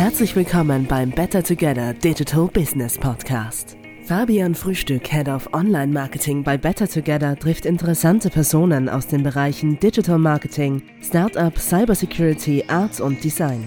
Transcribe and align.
Herzlich 0.00 0.34
willkommen 0.34 0.86
beim 0.86 1.10
Better 1.10 1.42
Together 1.42 1.92
Digital 1.92 2.46
Business 2.46 2.96
Podcast. 2.96 3.76
Fabian 4.06 4.54
Frühstück, 4.54 5.06
Head 5.06 5.28
of 5.28 5.52
Online 5.52 5.92
Marketing 5.92 6.42
bei 6.42 6.56
Better 6.56 6.88
Together, 6.88 7.38
trifft 7.38 7.66
interessante 7.66 8.30
Personen 8.30 8.88
aus 8.88 9.08
den 9.08 9.22
Bereichen 9.22 9.78
Digital 9.78 10.16
Marketing, 10.16 10.80
Startup, 11.02 11.54
Cybersecurity, 11.54 12.64
Art 12.68 12.98
und 12.98 13.22
Design. 13.22 13.62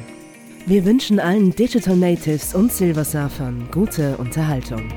Wir 0.66 0.84
wünschen 0.86 1.20
allen 1.20 1.52
Digital 1.52 1.96
Natives 1.96 2.56
und 2.56 2.72
Silversurfern 2.72 3.68
gute 3.72 4.18
Unterhaltung. 4.18 4.90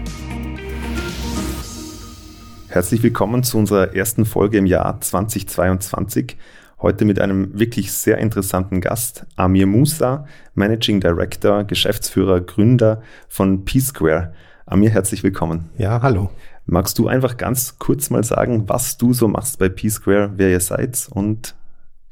Herzlich 2.68 3.02
willkommen 3.02 3.42
zu 3.42 3.58
unserer 3.58 3.94
ersten 3.94 4.24
Folge 4.24 4.56
im 4.56 4.64
Jahr 4.64 5.02
2022. 5.02 6.34
Heute 6.82 7.06
mit 7.06 7.18
einem 7.18 7.58
wirklich 7.58 7.90
sehr 7.90 8.18
interessanten 8.18 8.82
Gast, 8.82 9.24
Amir 9.36 9.66
Musa, 9.66 10.26
Managing 10.54 11.00
Director, 11.00 11.64
Geschäftsführer, 11.64 12.42
Gründer 12.42 13.00
von 13.28 13.64
P-Square. 13.64 14.34
Amir, 14.66 14.90
herzlich 14.90 15.22
willkommen. 15.22 15.70
Ja, 15.78 16.02
hallo. 16.02 16.28
Magst 16.66 16.98
du 16.98 17.08
einfach 17.08 17.38
ganz 17.38 17.78
kurz 17.78 18.10
mal 18.10 18.24
sagen, 18.24 18.68
was 18.68 18.98
du 18.98 19.14
so 19.14 19.26
machst 19.26 19.58
bei 19.58 19.70
P-Square, 19.70 20.32
wer 20.36 20.50
ihr 20.50 20.60
seid 20.60 21.08
und 21.10 21.54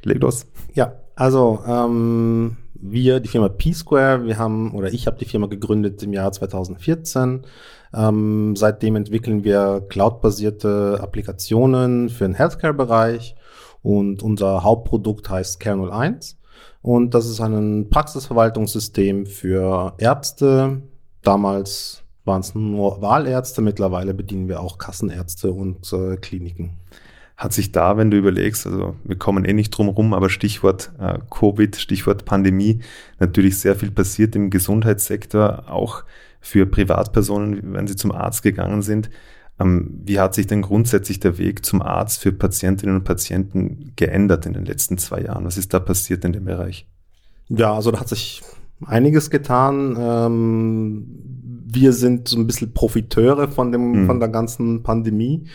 leg 0.02 0.22
los. 0.22 0.46
Ja, 0.72 0.94
also 1.14 1.62
ähm, 1.66 2.56
wir, 2.72 3.20
die 3.20 3.28
Firma 3.28 3.50
P-Square, 3.50 4.24
wir 4.24 4.38
haben 4.38 4.72
oder 4.72 4.90
ich 4.90 5.06
habe 5.06 5.18
die 5.18 5.26
Firma 5.26 5.46
gegründet 5.46 6.02
im 6.02 6.14
Jahr 6.14 6.32
2014. 6.32 7.42
Ähm, 7.92 8.56
seitdem 8.56 8.96
entwickeln 8.96 9.44
wir 9.44 9.84
cloudbasierte 9.90 11.00
Applikationen 11.02 12.08
für 12.08 12.24
den 12.24 12.34
Healthcare-Bereich 12.34 13.36
und 13.84 14.22
unser 14.22 14.64
Hauptprodukt 14.64 15.28
heißt 15.28 15.60
Care 15.60 15.92
01. 15.92 16.38
Und 16.80 17.14
das 17.14 17.28
ist 17.28 17.40
ein 17.40 17.88
Praxisverwaltungssystem 17.90 19.26
für 19.26 19.94
Ärzte. 19.98 20.82
Damals 21.22 22.02
waren 22.24 22.40
es 22.40 22.54
nur 22.54 23.02
Wahlärzte, 23.02 23.60
mittlerweile 23.60 24.14
bedienen 24.14 24.48
wir 24.48 24.60
auch 24.60 24.78
Kassenärzte 24.78 25.52
und 25.52 25.92
äh, 25.92 26.16
Kliniken. 26.16 26.78
Hat 27.36 27.52
sich 27.52 27.72
da, 27.72 27.98
wenn 27.98 28.10
du 28.10 28.16
überlegst, 28.16 28.66
also 28.66 28.96
wir 29.04 29.16
kommen 29.16 29.44
eh 29.44 29.52
nicht 29.52 29.70
drum 29.70 29.88
rum, 29.88 30.14
aber 30.14 30.30
Stichwort 30.30 30.92
äh, 30.98 31.18
Covid, 31.30 31.76
Stichwort 31.76 32.24
Pandemie, 32.24 32.80
natürlich 33.18 33.58
sehr 33.58 33.76
viel 33.76 33.90
passiert 33.90 34.34
im 34.34 34.48
Gesundheitssektor, 34.48 35.64
auch 35.68 36.04
für 36.40 36.64
Privatpersonen, 36.64 37.74
wenn 37.74 37.86
sie 37.86 37.96
zum 37.96 38.12
Arzt 38.12 38.42
gegangen 38.42 38.80
sind. 38.80 39.10
Ähm, 39.60 40.00
wie 40.04 40.18
hat 40.18 40.34
sich 40.34 40.46
denn 40.46 40.62
grundsätzlich 40.62 41.20
der 41.20 41.38
Weg 41.38 41.64
zum 41.64 41.80
Arzt 41.80 42.20
für 42.20 42.32
Patientinnen 42.32 42.96
und 42.96 43.04
Patienten 43.04 43.92
geändert 43.96 44.46
in 44.46 44.52
den 44.52 44.64
letzten 44.64 44.98
zwei 44.98 45.22
Jahren? 45.22 45.44
Was 45.44 45.56
ist 45.56 45.72
da 45.72 45.80
passiert 45.80 46.24
in 46.24 46.32
dem 46.32 46.44
Bereich? 46.44 46.88
Ja, 47.48 47.74
also 47.74 47.90
da 47.90 48.00
hat 48.00 48.08
sich 48.08 48.42
einiges 48.84 49.30
getan. 49.30 49.96
Ähm, 49.98 51.06
wir 51.66 51.92
sind 51.92 52.28
so 52.28 52.38
ein 52.38 52.46
bisschen 52.46 52.72
Profiteure 52.72 53.48
von 53.48 53.70
dem, 53.70 54.02
mhm. 54.02 54.06
von 54.06 54.20
der 54.20 54.28
ganzen 54.28 54.82
Pandemie. 54.82 55.46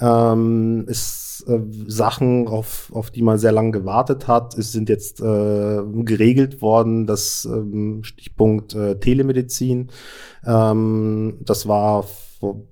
Ähm, 0.00 0.84
ist 0.86 1.44
äh, 1.48 1.58
Sachen, 1.86 2.46
auf, 2.46 2.92
auf 2.94 3.10
die 3.10 3.22
man 3.22 3.38
sehr 3.38 3.52
lange 3.52 3.72
gewartet 3.72 4.28
hat, 4.28 4.56
es 4.56 4.70
sind 4.70 4.88
jetzt 4.88 5.20
äh, 5.20 5.82
geregelt 6.04 6.62
worden. 6.62 7.06
Das 7.06 7.48
Stichpunkt 8.02 8.74
äh, 8.74 8.98
Telemedizin. 9.00 9.88
Das 10.40 11.68
war 11.68 12.04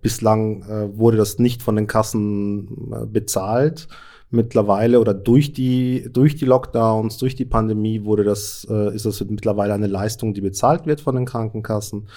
bislang 0.01 0.63
äh, 0.63 0.97
wurde 0.97 1.17
das 1.17 1.39
nicht 1.39 1.63
von 1.63 1.77
den 1.77 1.87
Kassen 1.87 2.93
äh, 2.93 3.07
bezahlt. 3.07 3.89
Mittlerweile 4.31 5.01
oder 5.01 5.15
durch 5.15 5.53
die, 5.53 6.09
durch 6.13 6.35
die 6.35 6.47
Lockdowns, 6.47 7.17
durch 7.19 7.37
die 7.37 7.45
Pandemie 7.45 8.05
wurde 8.05 8.25
das, 8.25 8.67
äh, 8.69 8.95
ist 8.95 9.07
das 9.07 9.25
mittlerweile 9.25 9.75
eine 9.75 9.87
Leistung, 9.87 10.35
die 10.35 10.41
bezahlt 10.41 10.87
wird 10.87 11.01
von 11.01 11.15
den 11.15 11.27
Krankenkassen. 11.27 12.09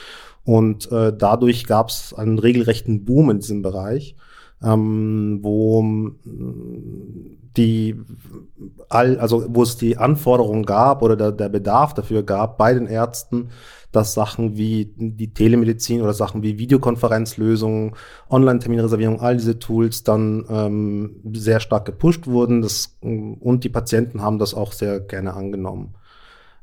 Und 0.44 0.92
äh, 0.92 1.14
dadurch 1.16 1.66
gab 1.66 1.90
es 1.90 2.14
einen 2.14 2.40
regelrechten 2.40 3.06
Boom 3.06 3.30
in 3.30 3.40
diesem 3.40 3.62
Bereich, 3.62 4.16
ähm, 4.64 5.40
wo 5.44 5.84
die 7.56 7.96
all, 8.90 9.20
also 9.20 9.46
wo 9.50 9.64
es 9.64 9.78
die 9.78 9.98
Anforderungen 9.98 10.66
gab 10.66 11.02
oder 11.02 11.16
der, 11.16 11.32
der 11.32 11.50
Bedarf 11.50 11.94
dafür 11.94 12.24
gab 12.24 12.58
bei 12.58 12.74
den 12.74 12.88
Ärzten, 12.88 13.50
dass 13.92 14.14
Sachen 14.14 14.56
wie 14.58 14.94
die 14.96 15.34
Telemedizin 15.34 16.02
oder 16.02 16.14
Sachen 16.14 16.44
wie 16.44 16.60
Videokonferenzlösungen, 16.60 17.96
Online-Terminreservierung, 18.30 19.20
all 19.20 19.38
diese 19.38 19.58
Tools 19.58 20.04
dann 20.04 20.46
ähm, 20.50 21.16
sehr 21.34 21.60
stark 21.60 21.86
gepusht 21.86 22.28
wurden. 22.28 22.62
Das, 22.62 22.98
und 23.02 23.64
die 23.64 23.70
Patienten 23.70 24.22
haben 24.22 24.40
das 24.40 24.54
auch 24.54 24.74
sehr 24.74 25.00
gerne 25.00 25.34
angenommen. 25.34 25.96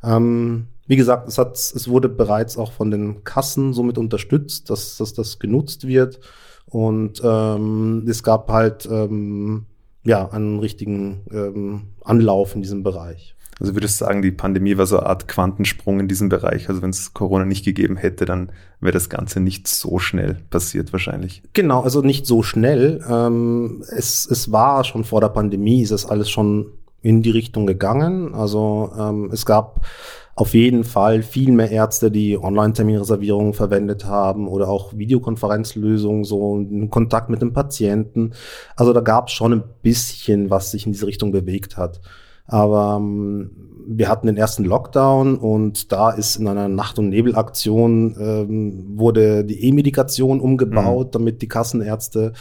Ähm, 0.03 0.69
wie 0.87 0.97
gesagt, 0.97 1.27
es, 1.27 1.39
hat, 1.39 1.57
es 1.57 1.89
wurde 1.89 2.09
bereits 2.09 2.57
auch 2.57 2.71
von 2.71 2.91
den 2.91 3.25
Kassen 3.25 3.73
somit 3.73 3.99
unterstützt, 3.99 4.71
dass, 4.71 4.97
dass 4.97 5.13
das 5.15 5.39
genutzt 5.39 5.87
wird. 5.87 6.21
Und 6.67 7.21
ähm, 7.25 8.05
es 8.09 8.23
gab 8.23 8.51
halt 8.51 8.87
ähm, 8.91 9.67
ja 10.07 10.29
einen 10.31 10.59
richtigen 10.61 11.23
ähm, 11.31 11.83
Anlauf 12.03 12.55
in 12.55 12.63
diesem 12.63 12.83
Bereich. 12.83 13.35
Also 13.59 13.75
würdest 13.75 14.01
du 14.01 14.05
sagen, 14.05 14.21
die 14.21 14.33
Pandemie 14.33 14.77
war 14.77 14.87
so 14.87 14.99
eine 14.99 15.07
Art 15.07 15.29
Quantensprung 15.29 15.99
in 16.01 16.09
diesem 16.09 16.29
Bereich. 16.29 16.69
Also 16.69 16.83
wenn 16.83 16.91
es 16.91 17.15
Corona 17.15 17.47
nicht 17.47 17.65
gegeben 17.65 17.97
hätte, 17.97 18.27
dann 18.27 18.51
wäre 18.81 18.93
das 18.93 19.09
Ganze 19.09 19.41
nicht 19.41 19.67
so 19.67 19.99
schnell 19.99 20.37
passiert 20.51 20.93
wahrscheinlich. 20.93 21.43
Genau, 21.55 21.81
also 21.81 22.03
nicht 22.03 22.27
so 22.27 22.43
schnell. 22.43 23.03
Ähm, 23.09 23.83
es, 23.89 24.29
es 24.31 24.53
war 24.53 24.85
schon 24.85 25.05
vor 25.05 25.23
der 25.23 25.31
Pandemie, 25.31 25.83
ist 25.83 25.93
das 25.93 26.05
alles 26.05 26.29
schon 26.31 26.67
in 27.01 27.23
die 27.23 27.31
Richtung 27.31 27.67
gegangen. 27.67 28.35
Also 28.35 28.93
ähm, 28.99 29.31
es 29.33 29.47
gab 29.47 29.87
auf 30.37 30.53
jeden 30.53 30.85
Fall 30.85 31.23
viel 31.23 31.51
mehr 31.51 31.71
Ärzte, 31.71 32.11
die 32.11 32.39
Online-Terminreservierungen 32.39 33.55
verwendet 33.55 34.05
haben 34.05 34.49
oder 34.49 34.69
auch 34.69 34.93
Videokonferenzlösungen, 34.95 36.25
so 36.25 36.59
in 36.59 36.91
Kontakt 36.91 37.31
mit 37.31 37.41
dem 37.41 37.55
Patienten. 37.55 38.35
Also 38.77 38.93
da 38.93 39.01
gab 39.01 39.29
es 39.29 39.33
schon 39.33 39.55
ein 39.55 39.65
bisschen, 39.81 40.51
was 40.51 40.71
sich 40.71 40.85
in 40.85 40.93
diese 40.93 41.07
Richtung 41.07 41.33
bewegt 41.33 41.79
hat. 41.79 42.03
Aber 42.47 42.99
ähm, 43.01 43.51
wir 43.89 44.11
hatten 44.11 44.27
den 44.27 44.37
ersten 44.37 44.65
Lockdown 44.65 45.37
und 45.37 45.91
da 45.91 46.11
ist 46.11 46.37
in 46.37 46.47
einer 46.47 46.69
Nacht- 46.69 46.99
und 46.99 47.09
Nebelaktion 47.09 48.15
ähm, 48.21 48.99
wurde 48.99 49.43
die 49.43 49.65
E-Medikation 49.65 50.41
umgebaut, 50.41 51.07
mhm. 51.07 51.11
damit 51.13 51.41
die 51.41 51.49
Kassenärzte 51.49 52.35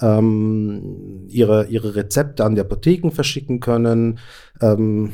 ähm, 0.00 1.26
ihre, 1.28 1.66
ihre 1.66 1.96
Rezepte 1.96 2.44
an 2.44 2.54
die 2.54 2.60
Apotheken 2.60 3.10
verschicken 3.10 3.58
können. 3.58 4.20
Ähm, 4.60 5.12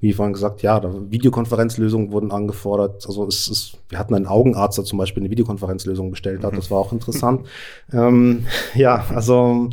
wie 0.00 0.12
vorhin 0.12 0.32
gesagt, 0.32 0.62
ja, 0.62 0.80
Videokonferenzlösungen 1.10 2.10
wurden 2.10 2.32
angefordert. 2.32 3.04
Also 3.06 3.26
es 3.26 3.48
ist, 3.48 3.78
wir 3.88 3.98
hatten 3.98 4.14
einen 4.14 4.26
Augenarzt, 4.26 4.78
der 4.78 4.84
zum 4.84 4.98
Beispiel 4.98 5.22
eine 5.22 5.30
Videokonferenzlösung 5.30 6.10
bestellt 6.10 6.42
hat. 6.42 6.52
Mhm. 6.52 6.56
Das 6.56 6.70
war 6.70 6.78
auch 6.78 6.92
interessant. 6.92 7.46
ähm, 7.92 8.46
ja, 8.74 9.04
also 9.14 9.68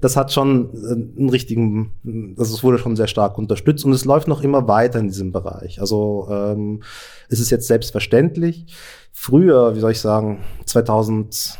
das 0.00 0.16
hat 0.16 0.32
schon 0.32 0.70
äh, 0.74 1.18
einen 1.18 1.30
richtigen, 1.30 2.34
also 2.38 2.54
es 2.54 2.62
wurde 2.62 2.78
schon 2.78 2.96
sehr 2.96 3.06
stark 3.06 3.38
unterstützt 3.38 3.84
und 3.84 3.92
es 3.92 4.04
läuft 4.04 4.28
noch 4.28 4.42
immer 4.42 4.66
weiter 4.68 4.98
in 4.98 5.08
diesem 5.08 5.32
Bereich. 5.32 5.80
Also 5.80 6.28
ähm, 6.30 6.82
es 7.28 7.40
ist 7.40 7.50
jetzt 7.50 7.66
selbstverständlich. 7.66 8.66
Früher, 9.12 9.74
wie 9.74 9.80
soll 9.80 9.92
ich 9.92 10.00
sagen, 10.00 10.44
2000, 10.64 11.58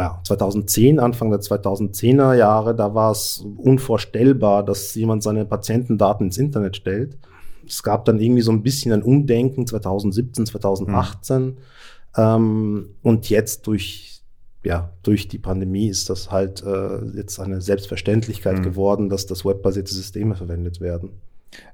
ja, 0.00 0.20
2010, 0.24 0.98
Anfang 0.98 1.30
der 1.30 1.40
2010er 1.40 2.34
Jahre, 2.34 2.74
da 2.74 2.94
war 2.94 3.12
es 3.12 3.44
unvorstellbar, 3.56 4.64
dass 4.64 4.94
jemand 4.94 5.22
seine 5.22 5.44
Patientendaten 5.44 6.26
ins 6.26 6.38
Internet 6.38 6.76
stellt. 6.76 7.18
Es 7.66 7.82
gab 7.82 8.04
dann 8.04 8.20
irgendwie 8.20 8.42
so 8.42 8.52
ein 8.52 8.62
bisschen 8.62 8.92
ein 8.92 9.02
Umdenken 9.02 9.66
2017, 9.66 10.46
2018. 10.46 11.42
Mhm. 11.42 11.56
Ähm, 12.16 12.88
und 13.02 13.30
jetzt 13.30 13.66
durch 13.66 14.14
ja, 14.64 14.90
durch 15.02 15.28
die 15.28 15.38
Pandemie 15.38 15.88
ist 15.88 16.08
das 16.08 16.30
halt 16.30 16.62
äh, 16.64 17.04
jetzt 17.14 17.38
eine 17.38 17.60
Selbstverständlichkeit 17.60 18.58
mhm. 18.58 18.62
geworden, 18.62 19.08
dass 19.10 19.26
das 19.26 19.44
webbasierte 19.44 19.92
Systeme 19.92 20.34
verwendet 20.34 20.80
werden. 20.80 21.10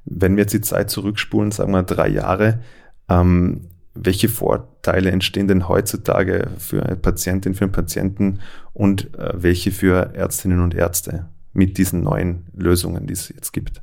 Wenn 0.04 0.36
wir 0.36 0.42
jetzt 0.42 0.53
die 0.53 0.60
Zeit 0.60 0.91
zurückspulen, 0.91 1.53
sagen 1.53 1.72
wir 1.72 1.84
drei 1.84 2.09
Jahre, 2.09 2.60
ähm, 3.09 3.70
welche 3.95 4.28
Vorteile 4.28 5.10
entstehen 5.10 5.48
denn 5.48 5.69
heutzutage 5.69 6.48
für 6.59 6.84
eine 6.84 6.97
Patientin, 6.97 7.54
für 7.54 7.65
einen 7.65 7.72
Patienten 7.72 8.41
und 8.72 9.16
äh, 9.19 9.33
welche 9.34 9.71
für 9.71 10.15
Ärztinnen 10.15 10.63
und 10.63 10.75
Ärzte 10.75 11.28
mit 11.53 11.78
diesen 11.78 12.03
neuen 12.03 12.47
Lösungen, 12.54 13.07
die 13.07 13.15
es 13.15 13.28
jetzt 13.28 13.53
gibt? 13.53 13.83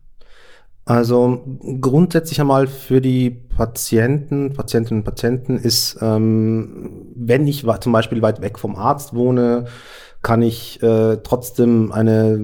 Also 0.86 1.44
grundsätzlich 1.82 2.40
einmal 2.40 2.68
für 2.68 3.02
die 3.02 3.30
Patienten, 3.30 4.54
Patientinnen 4.54 5.02
und 5.02 5.06
Patienten 5.06 5.58
ist, 5.58 5.98
ähm, 6.02 7.08
wenn 7.14 7.46
ich 7.46 7.66
zum 7.82 7.92
Beispiel 7.92 8.22
weit 8.22 8.42
weg 8.42 8.58
vom 8.58 8.78
Arzt 8.78 9.14
wohne, 9.14 9.66
kann 10.22 10.42
ich 10.42 10.82
äh, 10.82 11.18
trotzdem 11.24 11.92
eine 11.92 12.38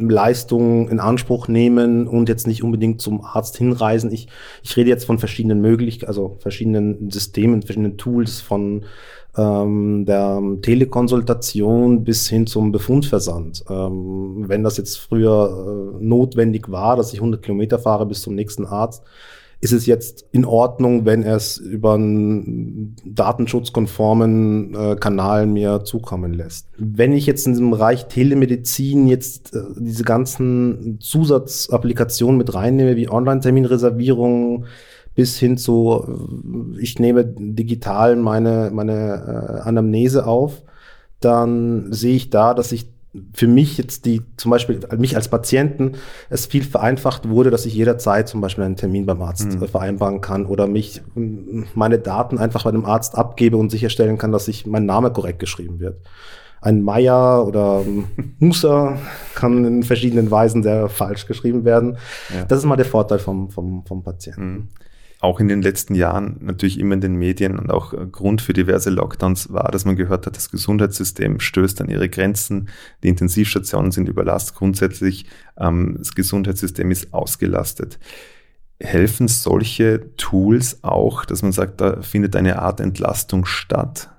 Leistung 0.00 0.88
in 0.88 1.00
Anspruch 1.00 1.48
nehmen 1.48 2.06
und 2.06 2.28
jetzt 2.28 2.46
nicht 2.46 2.62
unbedingt 2.62 3.00
zum 3.00 3.24
Arzt 3.24 3.56
hinreisen. 3.56 4.12
Ich, 4.12 4.28
ich 4.62 4.76
rede 4.76 4.88
jetzt 4.88 5.04
von 5.04 5.18
verschiedenen 5.18 5.60
Möglichkeiten, 5.60 6.08
also 6.08 6.36
verschiedenen 6.38 7.10
Systemen, 7.10 7.62
verschiedenen 7.62 7.98
Tools, 7.98 8.40
von 8.40 8.84
ähm, 9.36 10.04
der 10.06 10.40
Telekonsultation 10.62 12.04
bis 12.04 12.28
hin 12.28 12.46
zum 12.46 12.72
Befundversand. 12.72 13.64
Ähm, 13.68 14.44
wenn 14.46 14.62
das 14.62 14.76
jetzt 14.76 14.98
früher 14.98 15.96
äh, 16.00 16.04
notwendig 16.04 16.70
war, 16.70 16.96
dass 16.96 17.12
ich 17.12 17.20
100 17.20 17.42
Kilometer 17.42 17.78
fahre 17.78 18.06
bis 18.06 18.22
zum 18.22 18.34
nächsten 18.34 18.66
Arzt, 18.66 19.02
ist 19.62 19.72
es 19.72 19.86
jetzt 19.86 20.26
in 20.32 20.44
Ordnung, 20.44 21.06
wenn 21.06 21.22
es 21.22 21.56
über 21.56 21.94
einen 21.94 22.96
datenschutzkonformen 23.06 24.74
äh, 24.74 24.96
Kanal 24.96 25.46
mir 25.46 25.84
zukommen 25.84 26.34
lässt. 26.34 26.66
Wenn 26.78 27.12
ich 27.12 27.26
jetzt 27.26 27.46
in 27.46 27.52
diesem 27.52 27.70
Bereich 27.70 28.08
Telemedizin 28.08 29.06
jetzt 29.06 29.54
äh, 29.54 29.60
diese 29.78 30.02
ganzen 30.02 30.98
Zusatzapplikationen 31.00 32.36
mit 32.36 32.52
reinnehme, 32.52 32.96
wie 32.96 33.08
Online-Terminreservierung, 33.08 34.64
bis 35.14 35.38
hin 35.38 35.56
zu, 35.56 36.74
ich 36.80 36.98
nehme 36.98 37.24
digital 37.24 38.16
meine, 38.16 38.70
meine 38.72 39.60
äh, 39.62 39.68
Anamnese 39.68 40.26
auf, 40.26 40.64
dann 41.20 41.92
sehe 41.92 42.16
ich 42.16 42.30
da, 42.30 42.52
dass 42.52 42.72
ich 42.72 42.91
für 43.34 43.46
mich 43.46 43.76
jetzt 43.76 44.06
die, 44.06 44.22
zum 44.36 44.50
Beispiel 44.50 44.80
mich 44.96 45.16
als 45.16 45.28
Patienten, 45.28 45.92
es 46.30 46.46
viel 46.46 46.64
vereinfacht 46.64 47.28
wurde, 47.28 47.50
dass 47.50 47.66
ich 47.66 47.74
jederzeit 47.74 48.28
zum 48.28 48.40
Beispiel 48.40 48.64
einen 48.64 48.76
Termin 48.76 49.04
beim 49.04 49.20
Arzt 49.20 49.52
mhm. 49.52 49.68
vereinbaren 49.68 50.22
kann 50.22 50.46
oder 50.46 50.66
mich 50.66 51.02
meine 51.74 51.98
Daten 51.98 52.38
einfach 52.38 52.64
bei 52.64 52.70
einem 52.70 52.86
Arzt 52.86 53.16
abgebe 53.16 53.58
und 53.58 53.70
sicherstellen 53.70 54.16
kann, 54.16 54.32
dass 54.32 54.46
sich 54.46 54.66
mein 54.66 54.86
Name 54.86 55.12
korrekt 55.12 55.40
geschrieben 55.40 55.78
wird. 55.78 56.00
Ein 56.62 56.80
Meier 56.80 57.46
oder 57.46 57.84
Musa 58.38 58.96
kann 59.34 59.64
in 59.64 59.82
verschiedenen 59.82 60.30
Weisen 60.30 60.62
sehr 60.62 60.88
falsch 60.88 61.26
geschrieben 61.26 61.64
werden. 61.66 61.98
Ja. 62.34 62.44
Das 62.46 62.60
ist 62.60 62.64
mal 62.64 62.76
der 62.76 62.86
Vorteil 62.86 63.18
vom, 63.18 63.50
vom, 63.50 63.84
vom 63.84 64.02
Patienten. 64.02 64.52
Mhm 64.52 64.68
auch 65.22 65.38
in 65.38 65.46
den 65.46 65.62
letzten 65.62 65.94
Jahren 65.94 66.36
natürlich 66.40 66.80
immer 66.80 66.94
in 66.94 67.00
den 67.00 67.14
Medien 67.14 67.56
und 67.56 67.70
auch 67.70 67.92
äh, 67.92 68.06
Grund 68.10 68.42
für 68.42 68.52
diverse 68.52 68.90
Lockdowns 68.90 69.52
war, 69.52 69.70
dass 69.70 69.84
man 69.84 69.94
gehört 69.94 70.26
hat, 70.26 70.36
das 70.36 70.50
Gesundheitssystem 70.50 71.38
stößt 71.38 71.80
an 71.80 71.88
ihre 71.88 72.08
Grenzen, 72.08 72.68
die 73.02 73.08
Intensivstationen 73.08 73.92
sind 73.92 74.08
überlastet, 74.08 74.56
grundsätzlich 74.56 75.26
ähm, 75.56 75.94
das 75.98 76.14
Gesundheitssystem 76.14 76.90
ist 76.90 77.14
ausgelastet. 77.14 78.00
Helfen 78.80 79.28
solche 79.28 80.16
Tools 80.16 80.82
auch, 80.82 81.24
dass 81.24 81.42
man 81.42 81.52
sagt, 81.52 81.80
da 81.80 82.02
findet 82.02 82.34
eine 82.34 82.58
Art 82.60 82.80
Entlastung 82.80 83.44
statt? 83.44 84.10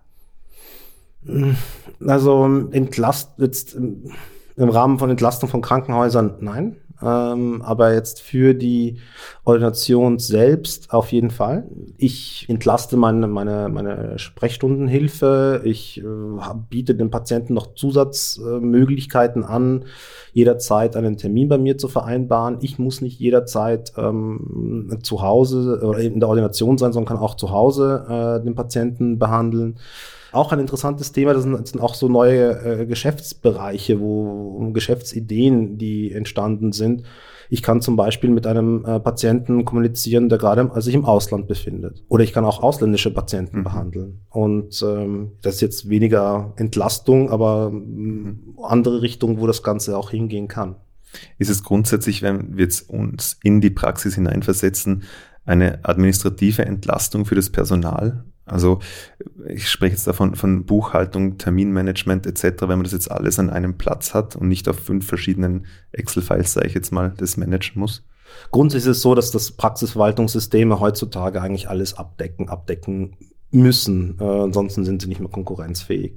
Also 1.99 2.69
entlast 2.71 3.33
jetzt 3.39 3.75
im 3.75 4.69
Rahmen 4.69 4.99
von 4.99 5.09
Entlastung 5.09 5.49
von 5.49 5.61
Krankenhäusern, 5.61 6.35
nein. 6.39 6.77
Ähm, 7.03 7.61
aber 7.61 7.93
jetzt 7.93 8.21
für 8.21 8.53
die 8.53 8.97
Ordination 9.43 10.19
selbst 10.19 10.93
auf 10.93 11.11
jeden 11.11 11.31
Fall. 11.31 11.67
Ich 11.97 12.45
entlaste 12.47 12.95
meine, 12.97 13.27
meine, 13.27 13.69
meine 13.69 14.17
Sprechstundenhilfe. 14.17 15.61
Ich 15.65 15.99
äh, 15.99 16.03
biete 16.69 16.95
den 16.95 17.11
Patienten 17.11 17.53
noch 17.53 17.73
Zusatzmöglichkeiten 17.75 19.43
äh, 19.43 19.47
an, 19.47 19.85
jederzeit 20.31 20.95
einen 20.95 21.17
Termin 21.17 21.49
bei 21.49 21.57
mir 21.57 21.77
zu 21.77 21.87
vereinbaren. 21.87 22.57
Ich 22.61 22.79
muss 22.79 23.01
nicht 23.01 23.19
jederzeit 23.19 23.93
ähm, 23.97 24.99
zu 25.03 25.21
Hause 25.21 25.81
oder 25.83 25.99
in 25.99 26.19
der 26.19 26.29
Ordination 26.29 26.77
sein, 26.77 26.93
sondern 26.93 27.17
kann 27.17 27.23
auch 27.23 27.35
zu 27.35 27.51
Hause 27.51 28.05
äh, 28.07 28.43
den 28.43 28.55
Patienten 28.55 29.19
behandeln. 29.19 29.77
Auch 30.33 30.51
ein 30.51 30.59
interessantes 30.59 31.11
Thema, 31.11 31.33
das 31.33 31.43
sind, 31.43 31.53
das 31.53 31.69
sind 31.69 31.81
auch 31.81 31.93
so 31.93 32.09
neue 32.09 32.81
äh, 32.81 32.85
Geschäftsbereiche, 32.85 33.99
wo 33.99 34.71
Geschäftsideen, 34.73 35.77
die 35.77 36.11
entstanden 36.11 36.71
sind. 36.71 37.03
Ich 37.49 37.61
kann 37.61 37.81
zum 37.81 37.95
Beispiel 37.95 38.31
mit 38.31 38.47
einem 38.47 38.83
äh, 38.83 38.99
Patienten 38.99 39.63
kommunizieren, 39.63 40.29
der 40.29 40.39
gerade 40.39 40.71
also 40.71 40.81
sich 40.81 40.95
im 40.95 41.05
Ausland 41.05 41.47
befindet. 41.47 42.03
Oder 42.07 42.23
ich 42.23 42.33
kann 42.33 42.45
auch 42.45 42.63
ausländische 42.63 43.13
Patienten 43.13 43.59
mhm. 43.59 43.63
behandeln. 43.63 44.21
Und 44.29 44.81
ähm, 44.81 45.33
das 45.43 45.55
ist 45.55 45.61
jetzt 45.61 45.89
weniger 45.89 46.53
Entlastung, 46.55 47.29
aber 47.29 47.69
mhm. 47.69 48.57
andere 48.63 49.03
Richtung, 49.03 49.39
wo 49.39 49.45
das 49.45 49.61
Ganze 49.61 49.95
auch 49.97 50.09
hingehen 50.09 50.47
kann. 50.47 50.77
Ist 51.37 51.51
es 51.51 51.63
grundsätzlich, 51.63 52.23
wenn 52.23 52.57
wir 52.57 52.63
jetzt 52.63 52.89
uns 52.89 53.37
in 53.43 53.61
die 53.61 53.69
Praxis 53.69 54.15
hineinversetzen, 54.15 55.03
eine 55.45 55.79
administrative 55.83 56.65
Entlastung 56.65 57.25
für 57.25 57.35
das 57.35 57.51
Personal? 57.51 58.23
Also 58.45 58.79
ich 59.47 59.69
spreche 59.69 59.93
jetzt 59.93 60.07
davon 60.07 60.35
von 60.35 60.65
Buchhaltung, 60.65 61.37
Terminmanagement 61.37 62.25
etc., 62.25 62.61
wenn 62.61 62.69
man 62.69 62.83
das 62.83 62.91
jetzt 62.91 63.09
alles 63.09 63.39
an 63.39 63.49
einem 63.49 63.77
Platz 63.77 64.13
hat 64.13 64.35
und 64.35 64.47
nicht 64.47 64.67
auf 64.67 64.77
fünf 64.77 65.07
verschiedenen 65.07 65.65
Excel-Files, 65.91 66.53
sage 66.53 66.67
ich 66.67 66.73
jetzt 66.73 66.91
mal, 66.91 67.13
das 67.17 67.37
managen 67.37 67.79
muss. 67.79 68.03
Grundsätzlich 68.51 68.91
ist 68.91 68.97
es 68.97 69.03
so, 69.03 69.15
dass 69.15 69.31
das 69.31 69.51
Praxisverwaltungssysteme 69.51 70.79
heutzutage 70.79 71.41
eigentlich 71.41 71.69
alles 71.69 71.93
abdecken, 71.93 72.49
abdecken 72.49 73.15
müssen, 73.53 74.17
äh, 74.19 74.23
ansonsten 74.23 74.83
sind 74.83 75.01
sie 75.01 75.07
nicht 75.07 75.21
mehr 75.21 75.29
konkurrenzfähig. 75.29 76.13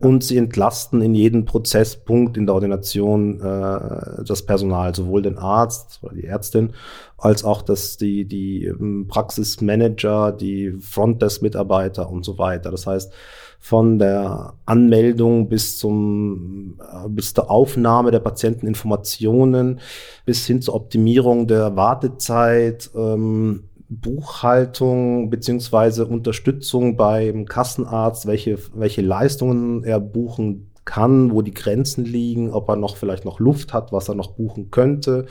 Und 0.00 0.22
sie 0.22 0.36
entlasten 0.36 1.02
in 1.02 1.14
jedem 1.14 1.44
Prozesspunkt 1.44 2.36
in 2.36 2.46
der 2.46 2.54
Ordination 2.54 3.40
äh, 3.40 4.24
das 4.24 4.46
Personal, 4.46 4.94
sowohl 4.94 5.22
den 5.22 5.36
Arzt 5.36 5.98
oder 6.02 6.14
die 6.14 6.24
Ärztin, 6.24 6.74
als 7.18 7.44
auch 7.44 7.62
das, 7.62 7.96
die, 7.96 8.24
die 8.24 8.66
ähm, 8.66 9.06
Praxismanager, 9.08 10.30
die 10.30 10.72
Frontdesk-Mitarbeiter 10.78 12.08
und 12.08 12.24
so 12.24 12.38
weiter. 12.38 12.70
Das 12.70 12.86
heißt, 12.86 13.12
von 13.58 13.98
der 13.98 14.54
Anmeldung 14.64 15.48
bis 15.48 15.78
zum 15.78 16.78
äh, 16.80 17.08
bis 17.08 17.34
zur 17.34 17.50
Aufnahme 17.50 18.12
der 18.12 18.20
Patienteninformationen 18.20 19.80
bis 20.24 20.46
hin 20.46 20.62
zur 20.62 20.74
Optimierung 20.74 21.48
der 21.48 21.74
Wartezeit 21.74 22.90
ähm, 22.94 23.64
Buchhaltung 23.88 25.30
beziehungsweise 25.30 26.06
Unterstützung 26.06 26.96
beim 26.96 27.46
Kassenarzt, 27.46 28.26
welche, 28.26 28.58
welche 28.74 29.02
Leistungen 29.02 29.84
er 29.84 30.00
buchen 30.00 30.72
kann, 30.84 31.32
wo 31.32 31.42
die 31.42 31.54
Grenzen 31.54 32.04
liegen, 32.04 32.52
ob 32.52 32.68
er 32.68 32.76
noch 32.76 32.96
vielleicht 32.96 33.24
noch 33.24 33.40
Luft 33.40 33.72
hat, 33.72 33.92
was 33.92 34.08
er 34.08 34.14
noch 34.14 34.32
buchen 34.32 34.70
könnte, 34.70 35.26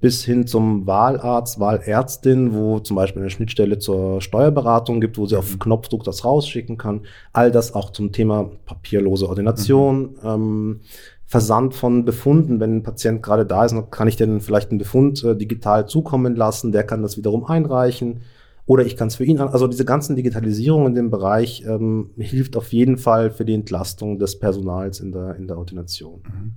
bis 0.00 0.24
hin 0.24 0.46
zum 0.46 0.86
Wahlarzt, 0.86 1.58
Wahlärztin, 1.58 2.54
wo 2.54 2.78
zum 2.78 2.96
Beispiel 2.96 3.22
eine 3.22 3.30
Schnittstelle 3.30 3.78
zur 3.78 4.20
Steuerberatung 4.20 5.00
gibt, 5.00 5.18
wo 5.18 5.26
sie 5.26 5.36
auf 5.36 5.54
mhm. 5.54 5.58
Knopfdruck 5.58 6.04
das 6.04 6.24
rausschicken 6.24 6.76
kann. 6.76 7.02
All 7.32 7.50
das 7.50 7.74
auch 7.74 7.90
zum 7.90 8.12
Thema 8.12 8.50
papierlose 8.64 9.28
Ordination. 9.28 10.00
Mhm. 10.00 10.18
Ähm, 10.24 10.80
Versand 11.26 11.74
von 11.74 12.06
Befunden, 12.06 12.58
wenn 12.58 12.76
ein 12.76 12.82
Patient 12.82 13.22
gerade 13.22 13.44
da 13.44 13.64
ist, 13.64 13.74
kann 13.90 14.08
ich 14.08 14.16
denn 14.16 14.40
vielleicht 14.40 14.70
einen 14.70 14.78
Befund 14.78 15.22
äh, 15.24 15.36
digital 15.36 15.86
zukommen 15.86 16.36
lassen, 16.36 16.72
der 16.72 16.84
kann 16.84 17.02
das 17.02 17.18
wiederum 17.18 17.44
einreichen 17.44 18.22
oder 18.64 18.84
ich 18.84 18.96
kann 18.96 19.08
es 19.08 19.16
für 19.16 19.24
ihn 19.24 19.38
an. 19.38 19.48
Also 19.48 19.66
diese 19.66 19.84
ganzen 19.84 20.14
Digitalisierung 20.14 20.86
in 20.86 20.94
dem 20.94 21.10
Bereich 21.10 21.64
ähm, 21.66 22.10
hilft 22.18 22.56
auf 22.56 22.72
jeden 22.72 22.98
Fall 22.98 23.30
für 23.30 23.44
die 23.44 23.54
Entlastung 23.54 24.18
des 24.18 24.38
Personals 24.38 25.00
in 25.00 25.10
der, 25.10 25.36
in 25.36 25.48
der 25.48 25.58
Ordination. 25.58 26.22
Mhm. 26.22 26.52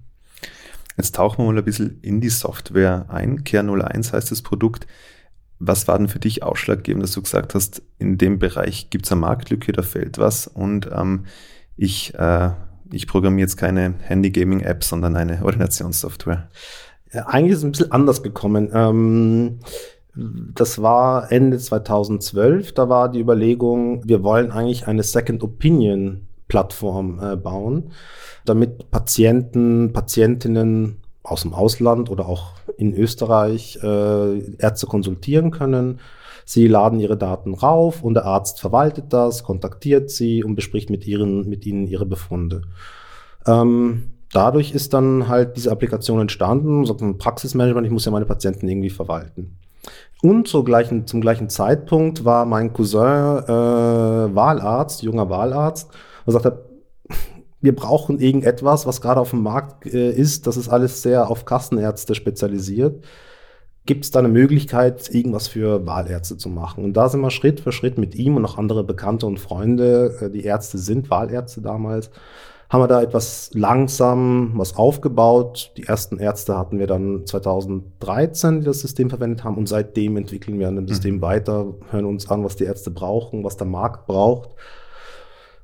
Jetzt 0.98 1.16
tauchen 1.16 1.40
wir 1.40 1.52
mal 1.52 1.58
ein 1.58 1.64
bisschen 1.64 2.00
in 2.02 2.22
die 2.22 2.30
Software 2.30 3.06
ein. 3.10 3.44
Care 3.44 3.66
01 3.66 4.14
heißt 4.14 4.32
das 4.32 4.42
Produkt. 4.42 4.88
Was 5.60 5.88
war 5.88 5.98
denn 5.98 6.08
für 6.08 6.20
dich 6.20 6.44
ausschlaggebend, 6.44 7.04
dass 7.04 7.12
du 7.12 7.22
gesagt 7.22 7.54
hast, 7.54 7.82
in 8.00 8.18
dem 8.18 8.40
Bereich 8.40 8.90
gibt 8.90 9.06
es 9.06 9.12
eine 9.12 9.22
Marktlücke, 9.22 9.72
da 9.72 9.84
fällt 9.84 10.18
was 10.18 10.48
und 10.48 10.90
ähm, 10.92 11.26
ich 11.78 12.16
äh, 12.16 12.50
ich 12.92 13.08
programmiere 13.08 13.48
jetzt 13.48 13.58
keine 13.58 13.96
Handy-Gaming-App, 14.02 14.84
sondern 14.84 15.16
eine 15.16 15.44
Ordinationssoftware. 15.44 16.50
Ja, 17.14 17.28
eigentlich 17.28 17.54
ist 17.54 17.60
es 17.60 17.64
ein 17.64 17.72
bisschen 17.72 17.92
anders 17.92 18.24
gekommen. 18.24 18.70
Ähm, 18.74 19.60
das 20.14 20.82
war 20.82 21.32
Ende 21.32 21.58
2012, 21.58 22.74
da 22.74 22.90
war 22.90 23.10
die 23.10 23.22
Überlegung, 23.22 24.06
wir 24.06 24.24
wollen 24.24 24.52
eigentlich 24.52 24.88
eine 24.88 25.04
Second 25.04 25.42
Opinion 25.42 26.28
Plattform 26.52 27.20
äh, 27.24 27.38
bauen, 27.38 27.92
damit 28.44 28.92
Patienten, 28.92 29.94
Patientinnen 29.94 30.98
aus 31.24 31.44
dem 31.44 31.54
Ausland 31.54 32.10
oder 32.10 32.28
auch 32.28 32.56
in 32.76 32.94
Österreich 32.94 33.80
äh, 33.82 34.40
Ärzte 34.58 34.86
konsultieren 34.88 35.52
können 35.52 36.00
Sie 36.46 36.68
laden 36.68 37.00
ihre 37.00 37.16
Daten 37.16 37.54
rauf 37.54 38.04
und 38.04 38.16
der 38.16 38.26
Arzt 38.26 38.60
verwaltet 38.60 39.06
das, 39.14 39.44
kontaktiert 39.44 40.10
sie 40.10 40.44
und 40.44 40.56
bespricht 40.56 40.90
mit, 40.90 41.08
ihren, 41.08 41.48
mit 41.48 41.66
ihnen 41.66 41.88
ihre 41.88 42.06
Befunde. 42.06 42.64
Ähm, 43.48 44.12
dadurch 44.34 44.74
ist 44.74 44.94
dann 44.94 45.30
halt 45.30 45.56
diese 45.56 45.72
Applikation 45.72 46.20
entstanden, 46.20 46.86
so 46.86 46.98
ein 46.98 47.18
Praxismanagement, 47.18 47.88
ich 47.88 47.94
muss 47.94 48.04
ja 48.04 48.12
meine 48.12 48.26
Patienten 48.26 48.68
irgendwie 48.68 48.90
verwalten. 48.90 49.58
Und 50.22 50.48
zur 50.48 50.66
gleichen, 50.66 51.08
zum 51.08 51.22
gleichen 51.22 51.48
Zeitpunkt 51.48 52.26
war 52.26 52.46
mein 52.46 52.74
Cousin 52.74 53.00
äh, 53.00 54.36
Wahlarzt, 54.36 55.02
junger 55.04 55.30
Wahlarzt, 55.30 55.90
und 56.26 56.34
sagte, 56.34 56.66
wir 57.62 57.76
brauchen 57.76 58.20
irgendetwas, 58.20 58.86
was 58.86 59.02
gerade 59.02 59.20
auf 59.20 59.32
dem 59.32 59.44
Markt 59.44 59.86
äh, 59.86 60.12
ist. 60.12 60.48
Das 60.48 60.58
ist 60.58 60.70
alles 60.70 61.02
sehr 61.02 61.30
auf 61.30 61.46
Kassenärzte 61.46 62.16
spezialisiert 62.16 63.04
gibt 63.86 64.06
es 64.06 64.12
da 64.12 64.20
eine 64.20 64.28
Möglichkeit, 64.28 65.10
irgendwas 65.14 65.48
für 65.48 65.86
Wahlärzte 65.86 66.38
zu 66.38 66.50
machen. 66.50 66.84
Und 66.84 66.94
da 66.94 67.10
sind 67.10 67.22
wir 67.22 67.32
Schritt 67.32 67.60
für 67.60 67.72
Schritt 67.72 67.98
mit 67.98 68.16
ihm 68.16 68.36
und 68.36 68.44
noch 68.44 68.58
andere 68.58 68.84
Bekannte 68.84 69.26
und 69.26 69.40
Freunde, 69.40 70.18
äh, 70.22 70.30
die 70.30 70.44
Ärzte 70.44 70.78
sind 70.78 71.10
Wahlärzte 71.10 71.62
damals, 71.62 72.12
haben 72.70 72.84
wir 72.84 72.88
da 72.88 73.02
etwas 73.02 73.50
langsam 73.54 74.52
was 74.56 74.78
aufgebaut. 74.78 75.74
Die 75.76 75.84
ersten 75.84 76.20
Ärzte 76.20 76.58
hatten 76.58 76.80
wir 76.80 76.88
dann 76.88 77.26
2013, 77.26 78.62
die 78.62 78.66
das 78.66 78.80
System 78.80 79.10
verwendet 79.10 79.44
haben. 79.44 79.58
Und 79.58 79.68
seitdem 79.68 80.16
entwickeln 80.16 80.58
wir 80.58 80.70
an 80.70 80.78
dem 80.78 80.88
System 80.88 81.16
mhm. 81.16 81.22
weiter, 81.22 81.74
hören 81.90 82.06
uns 82.06 82.30
an, 82.30 82.46
was 82.46 82.56
die 82.56 82.64
Ärzte 82.64 82.90
brauchen, 82.92 83.44
was 83.44 83.58
der 83.58 83.68
Markt 83.68 84.08
braucht 84.08 84.56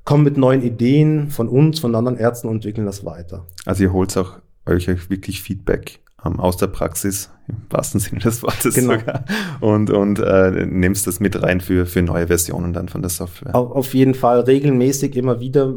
kommen 0.08 0.24
mit 0.24 0.38
neuen 0.38 0.62
Ideen 0.62 1.28
von 1.28 1.50
uns, 1.50 1.80
von 1.80 1.94
anderen 1.94 2.16
Ärzten 2.16 2.48
und 2.48 2.54
entwickeln 2.54 2.86
das 2.86 3.04
weiter. 3.04 3.44
Also 3.66 3.82
ihr 3.82 3.92
holt 3.92 4.16
auch 4.16 4.38
euch 4.64 4.88
wirklich 5.10 5.42
Feedback 5.42 6.00
ähm, 6.24 6.40
aus 6.40 6.56
der 6.56 6.68
Praxis, 6.68 7.28
im 7.46 7.56
wahrsten 7.68 8.00
Sinne 8.00 8.22
des 8.22 8.42
Wortes 8.42 8.74
genau. 8.74 8.94
sogar, 8.94 9.26
und, 9.60 9.90
und 9.90 10.18
äh, 10.18 10.64
nimmst 10.64 11.06
das 11.06 11.20
mit 11.20 11.42
rein 11.42 11.60
für, 11.60 11.84
für 11.84 12.00
neue 12.00 12.28
Versionen 12.28 12.72
dann 12.72 12.88
von 12.88 13.02
der 13.02 13.10
Software. 13.10 13.54
Auf, 13.54 13.70
auf 13.70 13.92
jeden 13.92 14.14
Fall 14.14 14.40
regelmäßig 14.40 15.14
immer 15.14 15.40
wieder, 15.40 15.74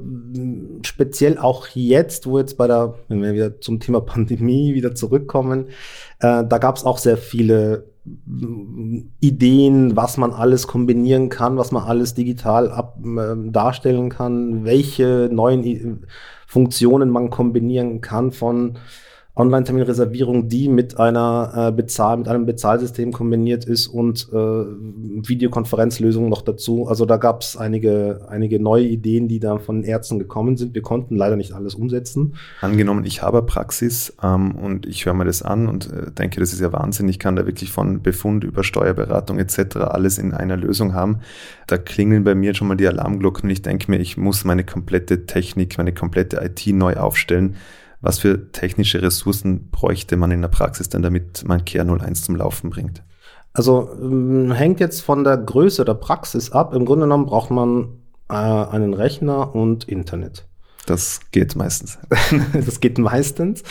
speziell 0.83 1.37
auch 1.37 1.67
jetzt, 1.67 2.25
wo 2.25 2.39
jetzt 2.39 2.55
bei 2.55 2.67
der, 2.67 2.93
wenn 3.09 3.21
wir 3.21 3.33
wieder 3.33 3.59
zum 3.59 3.81
Thema 3.81 3.99
Pandemie 3.99 4.73
wieder 4.73 4.95
zurückkommen, 4.95 5.65
äh, 6.19 6.45
da 6.45 6.57
gab 6.57 6.77
es 6.77 6.85
auch 6.85 6.99
sehr 6.99 7.17
viele 7.17 7.90
Ideen, 9.19 9.95
was 9.95 10.17
man 10.17 10.31
alles 10.31 10.65
kombinieren 10.67 11.29
kann, 11.29 11.57
was 11.57 11.71
man 11.71 11.83
alles 11.83 12.15
digital 12.15 12.71
ab, 12.71 12.97
äh, 13.03 13.51
darstellen 13.51 14.09
kann, 14.09 14.65
welche 14.65 15.29
neuen 15.31 15.63
I 15.63 15.97
Funktionen 16.47 17.09
man 17.09 17.29
kombinieren 17.29 18.01
kann 18.01 18.31
von 18.31 18.77
Online-Terminreservierung, 19.33 20.49
die 20.49 20.67
mit 20.67 20.99
einer 20.99 21.69
äh, 21.69 21.71
Bezahl, 21.71 22.17
mit 22.17 22.27
einem 22.27 22.45
Bezahlsystem 22.45 23.13
kombiniert 23.13 23.63
ist 23.63 23.87
und 23.87 24.27
äh, 24.33 24.35
Videokonferenzlösungen 24.35 26.29
noch 26.29 26.41
dazu. 26.41 26.87
Also 26.87 27.05
da 27.05 27.15
gab 27.15 27.41
es 27.41 27.55
einige, 27.55 28.27
einige 28.27 28.59
neue 28.59 28.83
Ideen, 28.83 29.29
die 29.29 29.39
da 29.39 29.57
von 29.57 29.83
Ärzten 29.83 30.19
gekommen 30.19 30.57
sind. 30.57 30.75
Wir 30.75 30.81
konnten 30.81 31.15
leider 31.15 31.37
nicht 31.37 31.53
alles 31.53 31.75
umsetzen. 31.75 32.35
Angenommen, 32.59 33.05
ich 33.05 33.21
habe 33.21 33.41
Praxis 33.43 34.13
ähm, 34.21 34.53
und 34.55 34.85
ich 34.85 35.05
höre 35.05 35.13
mir 35.13 35.25
das 35.25 35.41
an 35.43 35.69
und 35.69 35.89
äh, 35.93 36.11
denke, 36.11 36.41
das 36.41 36.51
ist 36.51 36.59
ja 36.59 36.73
Wahnsinn. 36.73 37.07
Ich 37.07 37.17
kann 37.17 37.37
da 37.37 37.45
wirklich 37.45 37.71
von 37.71 38.01
Befund 38.01 38.43
über 38.43 38.65
Steuerberatung 38.65 39.39
etc. 39.39 39.77
alles 39.77 40.17
in 40.17 40.33
einer 40.33 40.57
Lösung 40.57 40.93
haben. 40.93 41.19
Da 41.67 41.77
klingeln 41.77 42.25
bei 42.25 42.35
mir 42.35 42.53
schon 42.53 42.67
mal 42.67 42.75
die 42.75 42.87
Alarmglocken 42.87 43.45
und 43.45 43.49
ich 43.49 43.61
denke 43.61 43.89
mir, 43.89 43.99
ich 43.99 44.17
muss 44.17 44.43
meine 44.43 44.65
komplette 44.65 45.25
Technik, 45.25 45.77
meine 45.77 45.93
komplette 45.93 46.41
IT 46.43 46.67
neu 46.67 46.97
aufstellen 46.97 47.55
was 48.01 48.19
für 48.19 48.51
technische 48.51 49.01
Ressourcen 49.01 49.69
bräuchte 49.69 50.17
man 50.17 50.31
in 50.31 50.41
der 50.41 50.49
Praxis 50.49 50.89
denn, 50.89 51.01
damit 51.01 51.43
man 51.47 51.65
Care 51.65 51.87
01 51.87 52.23
zum 52.23 52.35
Laufen 52.35 52.69
bringt? 52.69 53.03
Also 53.53 53.89
ähm, 54.01 54.51
hängt 54.51 54.79
jetzt 54.79 55.01
von 55.01 55.23
der 55.23 55.37
Größe 55.37 55.85
der 55.85 55.93
Praxis 55.93 56.51
ab. 56.51 56.73
Im 56.73 56.85
Grunde 56.85 57.05
genommen 57.05 57.25
braucht 57.25 57.51
man 57.51 57.89
äh, 58.29 58.33
einen 58.33 58.93
Rechner 58.93 59.53
und 59.53 59.83
Internet. 59.85 60.47
Das 60.87 61.19
geht 61.31 61.55
meistens. 61.55 61.99
das 62.53 62.79
geht 62.79 62.97
meistens. 62.97 63.61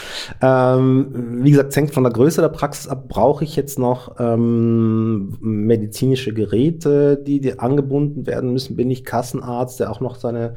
Ähm, 0.40 1.42
wie 1.42 1.50
gesagt, 1.50 1.70
es 1.70 1.76
hängt 1.76 1.92
von 1.92 2.04
der 2.04 2.12
Größe 2.12 2.40
der 2.40 2.50
Praxis 2.50 2.86
ab. 2.86 3.08
Brauche 3.08 3.42
ich 3.42 3.56
jetzt 3.56 3.78
noch 3.78 4.16
ähm, 4.20 5.36
medizinische 5.40 6.32
Geräte, 6.32 7.16
die, 7.16 7.40
die 7.40 7.58
angebunden 7.58 8.26
werden 8.26 8.52
müssen? 8.52 8.76
Bin 8.76 8.90
ich 8.90 9.04
Kassenarzt, 9.04 9.80
der 9.80 9.90
auch 9.90 10.00
noch 10.00 10.16
seine 10.16 10.54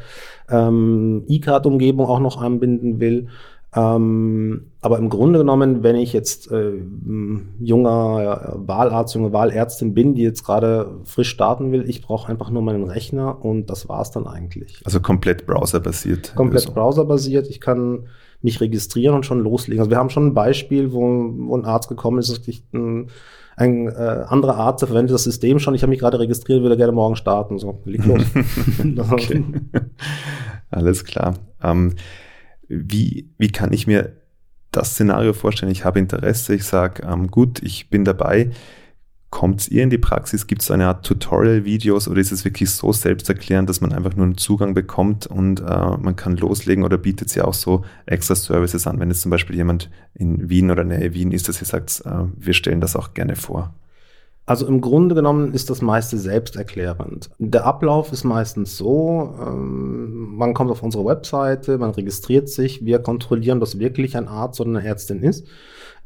ähm, 0.47 1.23
E-Card-Umgebung 1.27 2.05
auch 2.05 2.19
noch 2.19 2.39
anbinden 2.39 2.99
will? 2.99 3.29
Ähm, 3.75 4.71
aber 4.81 4.99
im 4.99 5.09
Grunde 5.09 5.39
genommen, 5.39 5.81
wenn 5.81 5.95
ich 5.95 6.13
jetzt 6.13 6.51
äh, 6.51 6.73
junger 7.59 8.53
Wahlarzt, 8.55 9.15
junge 9.15 9.33
Wahlärztin 9.33 9.93
bin, 9.93 10.13
die 10.13 10.21
jetzt 10.21 10.43
gerade 10.43 10.99
frisch 11.05 11.29
starten 11.29 11.71
will, 11.71 11.89
ich 11.89 12.01
brauche 12.01 12.29
einfach 12.29 12.51
nur 12.51 12.61
meinen 12.61 12.83
Rechner 12.83 13.43
und 13.43 13.69
das 13.69 13.89
war's 13.89 14.11
dann 14.11 14.27
eigentlich. 14.27 14.81
Also 14.85 14.99
komplett 14.99 15.47
browserbasiert. 15.47 16.35
Komplett 16.35 16.63
Lösung. 16.63 16.75
browserbasiert. 16.75 17.47
Ich 17.47 17.61
kann 17.61 18.07
mich 18.41 18.61
registrieren 18.61 19.15
und 19.15 19.25
schon 19.25 19.39
loslegen. 19.39 19.79
Also 19.79 19.89
wir 19.89 19.97
haben 19.97 20.09
schon 20.09 20.27
ein 20.27 20.33
Beispiel, 20.33 20.91
wo, 20.91 21.01
wo 21.01 21.57
ein 21.57 21.65
Arzt 21.65 21.89
gekommen 21.89 22.19
ist, 22.19 22.47
ein, 22.73 23.07
ein 23.55 23.87
äh, 23.87 24.25
anderer 24.27 24.57
Arzt 24.57 24.85
verwendet 24.85 25.13
das 25.13 25.23
System 25.23 25.59
schon. 25.59 25.73
Ich 25.73 25.81
habe 25.81 25.89
mich 25.89 25.99
gerade 25.99 26.19
registriert, 26.19 26.61
würde 26.61 26.77
gerne 26.77 26.91
morgen 26.91 27.15
starten. 27.15 27.57
So, 27.57 27.79
leg 27.85 28.05
los. 28.05 28.23
Alles 30.69 31.05
klar. 31.05 31.35
Ähm, 31.63 31.95
wie, 32.75 33.29
wie 33.37 33.49
kann 33.49 33.73
ich 33.73 33.87
mir 33.87 34.13
das 34.71 34.91
Szenario 34.91 35.33
vorstellen? 35.33 35.71
Ich 35.71 35.85
habe 35.85 35.99
Interesse, 35.99 36.55
ich 36.55 36.63
sage, 36.65 37.03
ähm, 37.03 37.27
gut, 37.27 37.61
ich 37.61 37.89
bin 37.89 38.05
dabei. 38.05 38.51
Kommt 39.29 39.67
ihr 39.69 39.81
in 39.81 39.89
die 39.89 39.97
Praxis? 39.97 40.45
Gibt 40.45 40.61
es 40.61 40.69
eine 40.69 40.85
Art 40.85 41.05
Tutorial-Videos 41.07 42.07
oder 42.07 42.21
ist 42.21 42.31
es 42.31 42.45
wirklich 42.45 42.69
so 42.69 42.93
selbsterklärend, 42.93 43.67
dass 43.67 43.81
man 43.81 43.91
einfach 43.91 44.15
nur 44.15 44.25
einen 44.25 44.37
Zugang 44.37 44.75
bekommt 44.75 45.25
und 45.25 45.59
äh, 45.59 45.97
man 45.97 46.15
kann 46.15 46.37
loslegen 46.37 46.83
oder 46.83 46.99
bietet 46.99 47.29
sie 47.29 47.41
auch 47.41 47.55
so 47.55 47.83
extra 48.05 48.35
Services 48.35 48.85
an, 48.85 48.99
wenn 48.99 49.09
jetzt 49.09 49.21
zum 49.21 49.31
Beispiel 49.31 49.55
jemand 49.55 49.89
in 50.13 50.49
Wien 50.49 50.69
oder 50.69 50.83
Nähe 50.83 51.15
Wien 51.15 51.31
ist, 51.31 51.49
dass 51.49 51.61
ihr 51.61 51.65
sagt, 51.65 52.03
äh, 52.05 52.25
wir 52.37 52.53
stellen 52.53 52.79
das 52.79 52.95
auch 52.95 53.15
gerne 53.15 53.35
vor? 53.35 53.73
Also 54.45 54.67
im 54.67 54.81
Grunde 54.81 55.15
genommen 55.15 55.53
ist 55.53 55.69
das 55.69 55.81
meiste 55.81 56.17
selbsterklärend. 56.17 57.29
Der 57.39 57.65
Ablauf 57.65 58.12
ist 58.12 58.25
meistens 58.25 58.77
so, 58.77 59.33
ähm, 59.39 60.35
man 60.35 60.53
kommt 60.53 60.69
auf 60.69 60.83
unsere 60.83 61.05
Webseite, 61.05 61.77
man 61.77 61.91
registriert 61.91 62.50
sich, 62.50 62.83
wir 62.83 63.00
kontrollieren, 63.00 63.62
dass 63.62 63.79
wirklich 63.79 64.17
ein 64.17 64.27
Arzt 64.27 64.59
oder 64.59 64.71
eine 64.71 64.85
Ärztin 64.85 65.23
ist, 65.23 65.47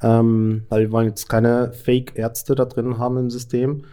ähm, 0.03 0.65
weil 0.69 0.81
wir 0.81 0.91
wollen 0.91 1.07
jetzt 1.07 1.27
keine 1.27 1.73
Fake-Ärzte 1.73 2.53
da 2.53 2.65
drin 2.65 2.99
haben 2.99 3.17
im 3.17 3.29
System. 3.31 3.85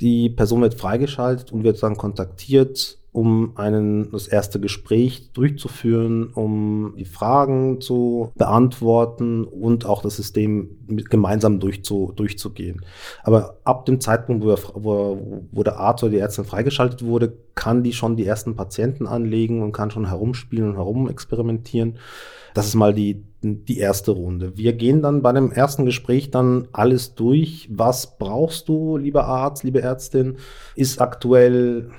Die 0.00 0.30
Person 0.30 0.62
wird 0.62 0.74
freigeschaltet 0.74 1.52
und 1.52 1.62
wird 1.62 1.82
dann 1.82 1.98
kontaktiert, 1.98 2.98
um 3.12 3.52
einen, 3.56 4.10
das 4.10 4.26
erste 4.26 4.58
Gespräch 4.58 5.32
durchzuführen, 5.32 6.30
um 6.32 6.94
die 6.98 7.04
Fragen 7.04 7.82
zu 7.82 8.32
beantworten 8.36 9.44
und 9.44 9.84
auch 9.84 10.00
das 10.00 10.16
System 10.16 10.78
mit, 10.86 11.10
gemeinsam 11.10 11.60
durchzu, 11.60 12.12
durchzugehen. 12.16 12.80
Aber 13.22 13.58
ab 13.64 13.84
dem 13.84 14.00
Zeitpunkt, 14.00 14.42
wo, 14.42 14.50
er, 14.50 14.58
wo, 14.74 15.44
wo 15.52 15.62
der 15.62 15.76
Arzt 15.76 16.02
oder 16.02 16.12
die 16.12 16.18
Ärztin 16.18 16.46
freigeschaltet 16.46 17.04
wurde, 17.04 17.36
kann 17.54 17.82
die 17.82 17.92
schon 17.92 18.16
die 18.16 18.24
ersten 18.24 18.56
Patienten 18.56 19.06
anlegen 19.06 19.62
und 19.62 19.72
kann 19.72 19.90
schon 19.90 20.08
herumspielen 20.08 20.70
und 20.70 20.76
herumexperimentieren. 20.76 21.98
Das 22.54 22.66
ist 22.66 22.74
mal 22.74 22.94
die, 22.94 23.22
die 23.42 23.78
erste 23.78 24.12
Runde. 24.12 24.56
Wir 24.56 24.72
gehen 24.72 25.02
dann 25.02 25.20
bei 25.20 25.32
dem 25.32 25.52
ersten 25.52 25.84
Gespräch 25.84 26.30
dann 26.30 26.68
alles 26.72 27.14
durch. 27.14 27.68
Was 27.70 28.16
brauchst 28.16 28.68
du, 28.68 28.96
lieber 28.96 29.26
Arzt, 29.26 29.64
liebe 29.64 29.82
Ärztin? 29.82 30.36
Ist 30.76 31.00
aktuell 31.00 31.90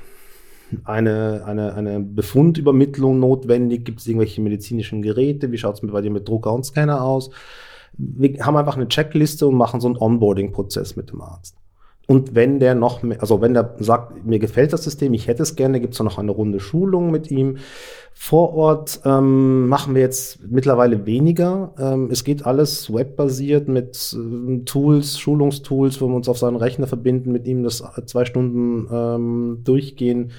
eine, 0.83 1.43
eine, 1.45 1.73
eine 1.73 1.99
Befundübermittlung 1.99 3.19
notwendig? 3.19 3.85
Gibt 3.85 3.99
es 3.99 4.07
irgendwelche 4.07 4.41
medizinischen 4.41 5.01
Geräte? 5.01 5.51
Wie 5.51 5.57
schaut 5.57 5.75
es 5.75 5.91
bei 5.91 6.01
dir 6.01 6.11
mit 6.11 6.27
Drucker 6.27 6.53
und 6.53 6.65
Scanner 6.65 7.01
aus? 7.01 7.29
Wir 7.97 8.45
haben 8.45 8.57
einfach 8.57 8.75
eine 8.75 8.87
Checkliste 8.87 9.47
und 9.47 9.55
machen 9.55 9.79
so 9.79 9.87
einen 9.87 9.97
Onboarding-Prozess 9.97 10.95
mit 10.95 11.11
dem 11.11 11.21
Arzt. 11.21 11.55
Und 12.05 12.35
wenn 12.35 12.59
der 12.59 12.75
noch, 12.75 13.01
mehr, 13.01 13.21
also 13.21 13.39
wenn 13.41 13.53
der 13.53 13.75
sagt, 13.79 14.25
mir 14.25 14.39
gefällt 14.39 14.73
das 14.73 14.83
System, 14.83 15.13
ich 15.13 15.27
hätte 15.27 15.43
es 15.43 15.55
gerne, 15.55 15.79
gibt 15.79 15.93
es 15.93 15.99
noch 16.01 16.17
eine 16.17 16.31
Runde 16.31 16.59
Schulung 16.59 17.11
mit 17.11 17.31
ihm. 17.31 17.57
Vor 18.13 18.53
Ort 18.53 18.99
ähm, 19.05 19.69
machen 19.69 19.95
wir 19.95 20.01
jetzt 20.01 20.39
mittlerweile 20.45 21.05
weniger. 21.05 21.73
Ähm, 21.79 22.09
es 22.11 22.25
geht 22.25 22.45
alles 22.45 22.93
webbasiert 22.93 23.69
mit 23.69 24.15
äh, 24.17 24.59
Tools, 24.65 25.17
Schulungstools, 25.17 26.01
wo 26.01 26.07
wir 26.07 26.15
uns 26.15 26.27
auf 26.27 26.37
seinen 26.37 26.57
Rechner 26.57 26.87
verbinden, 26.87 27.31
mit 27.31 27.47
ihm 27.47 27.63
das 27.63 27.81
zwei 28.05 28.25
Stunden 28.25 28.87
ähm, 28.91 29.61
durchgehen. 29.63 30.31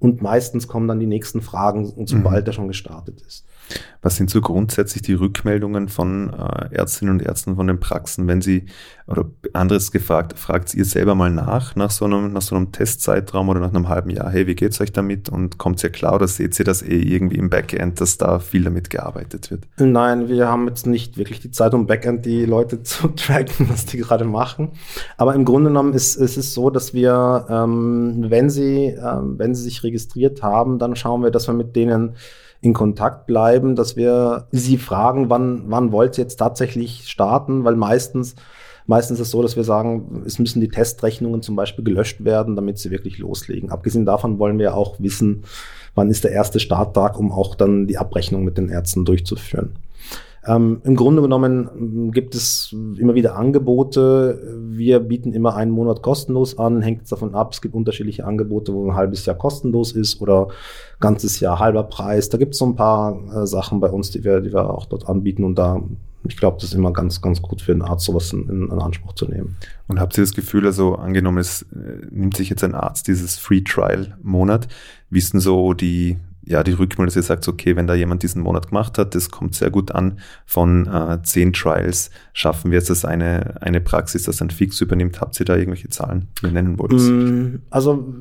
Und 0.00 0.20
meistens 0.20 0.66
kommen 0.66 0.88
dann 0.88 1.00
die 1.00 1.06
nächsten 1.06 1.40
Fragen, 1.40 1.92
sobald 2.06 2.44
mhm. 2.44 2.48
er 2.48 2.52
schon 2.52 2.68
gestartet 2.68 3.22
ist. 3.26 3.46
Was 4.04 4.16
sind 4.16 4.28
so 4.28 4.42
grundsätzlich 4.42 5.02
die 5.02 5.14
Rückmeldungen 5.14 5.88
von 5.88 6.30
äh, 6.30 6.74
Ärztinnen 6.74 7.14
und 7.14 7.22
Ärzten 7.22 7.56
von 7.56 7.66
den 7.66 7.80
Praxen, 7.80 8.28
wenn 8.28 8.42
sie, 8.42 8.66
oder 9.06 9.24
anderes 9.54 9.92
gefragt, 9.92 10.38
fragt 10.38 10.74
ihr 10.74 10.84
selber 10.84 11.14
mal 11.14 11.30
nach, 11.30 11.74
nach 11.74 11.90
so 11.90 12.04
einem, 12.04 12.34
nach 12.34 12.42
so 12.42 12.54
einem 12.54 12.70
Testzeitraum 12.70 13.48
oder 13.48 13.60
nach 13.60 13.70
einem 13.70 13.88
halben 13.88 14.10
Jahr, 14.10 14.30
hey, 14.30 14.46
wie 14.46 14.54
geht's 14.54 14.78
euch 14.82 14.92
damit 14.92 15.30
und 15.30 15.56
kommt 15.56 15.82
ihr 15.82 15.88
klar 15.88 16.16
oder 16.16 16.28
seht 16.28 16.58
ihr 16.58 16.66
das 16.66 16.82
eh 16.82 17.00
irgendwie 17.00 17.38
im 17.38 17.48
Backend, 17.48 17.98
dass 17.98 18.18
da 18.18 18.40
viel 18.40 18.64
damit 18.64 18.90
gearbeitet 18.90 19.50
wird? 19.50 19.66
Nein, 19.78 20.28
wir 20.28 20.48
haben 20.48 20.68
jetzt 20.68 20.86
nicht 20.86 21.16
wirklich 21.16 21.40
die 21.40 21.50
Zeit, 21.50 21.72
um 21.72 21.86
Backend 21.86 22.26
die 22.26 22.44
Leute 22.44 22.82
zu 22.82 23.08
tracken, 23.08 23.70
was 23.70 23.86
die 23.86 23.96
gerade 23.96 24.26
machen. 24.26 24.72
Aber 25.16 25.34
im 25.34 25.46
Grunde 25.46 25.70
genommen 25.70 25.94
ist, 25.94 26.16
ist 26.16 26.36
es 26.36 26.52
so, 26.52 26.68
dass 26.68 26.92
wir, 26.92 27.46
ähm, 27.48 28.26
wenn 28.28 28.50
sie, 28.50 28.88
ähm, 28.88 29.38
wenn 29.38 29.54
sie 29.54 29.62
sich 29.62 29.82
registriert 29.82 30.42
haben, 30.42 30.78
dann 30.78 30.94
schauen 30.94 31.22
wir, 31.22 31.30
dass 31.30 31.46
wir 31.46 31.54
mit 31.54 31.74
denen 31.74 32.16
in 32.64 32.72
Kontakt 32.72 33.26
bleiben, 33.26 33.76
dass 33.76 33.94
wir 33.94 34.46
sie 34.50 34.78
fragen, 34.78 35.28
wann, 35.28 35.64
wann 35.66 35.92
wollt 35.92 36.16
ihr 36.16 36.24
jetzt 36.24 36.36
tatsächlich 36.36 37.08
starten, 37.08 37.64
weil 37.64 37.76
meistens 37.76 38.34
Meistens 38.86 39.18
ist 39.18 39.28
es 39.28 39.30
so, 39.30 39.40
dass 39.40 39.56
wir 39.56 39.64
sagen, 39.64 40.24
es 40.26 40.38
müssen 40.38 40.60
die 40.60 40.68
Testrechnungen 40.68 41.40
zum 41.40 41.56
Beispiel 41.56 41.84
gelöscht 41.84 42.22
werden, 42.22 42.54
damit 42.54 42.76
sie 42.76 42.90
wirklich 42.90 43.16
loslegen. 43.16 43.70
Abgesehen 43.70 44.04
davon 44.04 44.38
wollen 44.38 44.58
wir 44.58 44.76
auch 44.76 44.96
wissen, 45.00 45.44
wann 45.94 46.10
ist 46.10 46.22
der 46.22 46.32
erste 46.32 46.60
Starttag, 46.60 47.18
um 47.18 47.32
auch 47.32 47.54
dann 47.54 47.86
die 47.86 47.96
Abrechnung 47.96 48.44
mit 48.44 48.58
den 48.58 48.68
Ärzten 48.68 49.06
durchzuführen. 49.06 49.76
Ähm, 50.46 50.80
Im 50.84 50.96
Grunde 50.96 51.22
genommen 51.22 52.10
gibt 52.12 52.34
es 52.34 52.74
immer 52.98 53.14
wieder 53.14 53.36
Angebote. 53.36 54.58
Wir 54.60 55.00
bieten 55.00 55.32
immer 55.32 55.56
einen 55.56 55.70
Monat 55.70 56.02
kostenlos 56.02 56.58
an, 56.58 56.82
hängt 56.82 57.10
davon 57.10 57.34
ab. 57.34 57.52
Es 57.52 57.60
gibt 57.60 57.74
unterschiedliche 57.74 58.26
Angebote, 58.26 58.72
wo 58.74 58.84
ein 58.86 58.94
halbes 58.94 59.24
Jahr 59.26 59.36
kostenlos 59.36 59.92
ist 59.92 60.20
oder 60.20 60.48
ganzes 61.00 61.40
Jahr 61.40 61.58
halber 61.58 61.84
Preis. 61.84 62.28
Da 62.28 62.38
gibt 62.38 62.54
es 62.54 62.58
so 62.58 62.66
ein 62.66 62.76
paar 62.76 63.18
äh, 63.34 63.46
Sachen 63.46 63.80
bei 63.80 63.90
uns, 63.90 64.10
die 64.10 64.24
wir, 64.24 64.40
die 64.40 64.52
wir 64.52 64.70
auch 64.70 64.86
dort 64.86 65.08
anbieten 65.08 65.44
und 65.44 65.56
da 65.56 65.80
ich 66.26 66.36
glaube, 66.36 66.56
das 66.58 66.70
ist 66.70 66.74
immer 66.74 66.92
ganz, 66.92 67.20
ganz 67.20 67.42
gut 67.42 67.60
für 67.60 67.72
einen 67.72 67.82
Arzt, 67.82 68.06
sowas 68.06 68.32
in, 68.32 68.48
in, 68.48 68.70
in, 68.70 68.78
Anspruch 68.78 69.12
zu 69.12 69.26
nehmen. 69.26 69.56
Und 69.88 70.00
habt 70.00 70.16
ihr 70.16 70.22
das 70.22 70.32
Gefühl, 70.32 70.64
also 70.64 70.94
angenommen, 70.94 71.38
es 71.38 71.62
äh, 71.62 72.06
nimmt 72.10 72.36
sich 72.36 72.48
jetzt 72.48 72.64
ein 72.64 72.74
Arzt 72.74 73.08
dieses 73.08 73.36
Free 73.36 73.60
Trial 73.60 74.16
Monat, 74.22 74.68
wie 75.10 75.18
ist 75.18 75.34
denn 75.34 75.40
so 75.40 75.74
die, 75.74 76.16
ja, 76.46 76.62
die 76.62 76.72
Rückmeldung, 76.72 77.06
dass 77.06 77.16
ihr 77.16 77.22
sagt, 77.22 77.48
okay, 77.48 77.74
wenn 77.76 77.86
da 77.86 77.94
jemand 77.94 78.22
diesen 78.22 78.42
Monat 78.42 78.68
gemacht 78.68 78.98
hat, 78.98 79.14
das 79.14 79.30
kommt 79.30 79.54
sehr 79.54 79.70
gut 79.70 79.92
an, 79.92 80.18
von 80.44 80.86
äh, 80.86 81.22
zehn 81.22 81.52
Trials 81.52 82.10
schaffen 82.32 82.70
wir 82.70 82.78
jetzt, 82.78 82.90
dass 82.90 83.04
eine, 83.04 83.62
eine 83.62 83.80
Praxis 83.80 84.24
das 84.24 84.36
dann 84.36 84.50
fix 84.50 84.80
übernimmt. 84.80 85.20
Habt 85.20 85.38
ihr 85.40 85.46
da 85.46 85.56
irgendwelche 85.56 85.88
Zahlen, 85.88 86.28
die 86.40 86.46
ihr 86.46 86.52
nennen 86.52 86.78
wollt? 86.78 86.92
Mm, 86.92 87.62
also 87.70 88.14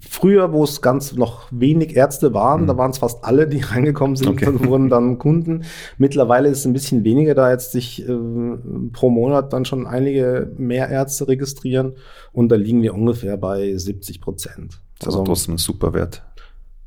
früher, 0.00 0.52
wo 0.52 0.62
es 0.64 0.82
ganz 0.82 1.14
noch 1.14 1.48
wenig 1.50 1.96
Ärzte 1.96 2.32
waren, 2.32 2.62
mhm. 2.62 2.66
da 2.68 2.76
waren 2.76 2.90
es 2.90 2.98
fast 2.98 3.24
alle, 3.24 3.48
die 3.48 3.60
reingekommen 3.60 4.16
sind 4.16 4.28
okay. 4.28 4.46
und 4.46 4.66
wurden 4.68 4.88
dann 4.88 5.18
Kunden. 5.18 5.64
Mittlerweile 5.98 6.48
ist 6.48 6.60
es 6.60 6.66
ein 6.66 6.72
bisschen 6.72 7.02
weniger, 7.04 7.34
da 7.34 7.50
jetzt 7.50 7.72
sich 7.72 8.06
äh, 8.08 8.16
pro 8.92 9.10
Monat 9.10 9.52
dann 9.52 9.64
schon 9.64 9.86
einige 9.86 10.52
mehr 10.56 10.88
Ärzte 10.90 11.26
registrieren 11.26 11.94
und 12.32 12.50
da 12.50 12.56
liegen 12.56 12.82
wir 12.82 12.94
ungefähr 12.94 13.36
bei 13.36 13.76
70 13.76 14.20
Prozent. 14.20 14.80
Also, 15.00 15.18
also 15.18 15.24
trotzdem 15.24 15.54
ein 15.54 15.58
super 15.58 15.92
Wert. 15.92 16.22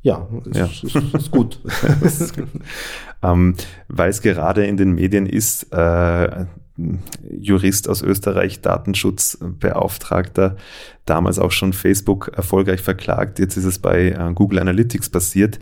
Ja, 0.02 0.26
ist, 0.46 0.56
ja. 0.56 0.64
Ist, 0.64 1.14
ist, 1.14 1.30
gut. 1.30 1.60
ist 2.02 2.36
gut. 2.36 2.48
ähm, 3.22 3.54
Weil 3.88 4.10
es 4.10 4.22
gerade 4.22 4.64
in 4.64 4.76
den 4.76 4.92
Medien 4.92 5.26
ist, 5.26 5.72
äh, 5.72 6.46
Jurist 7.38 7.88
aus 7.88 8.02
Österreich, 8.02 8.62
Datenschutzbeauftragter, 8.62 10.56
damals 11.04 11.38
auch 11.38 11.52
schon 11.52 11.72
Facebook 11.72 12.28
erfolgreich 12.34 12.80
verklagt. 12.80 13.38
Jetzt 13.38 13.56
ist 13.56 13.64
es 13.64 13.78
bei 13.78 14.10
äh, 14.10 14.32
Google 14.34 14.60
Analytics 14.60 15.10
passiert. 15.10 15.58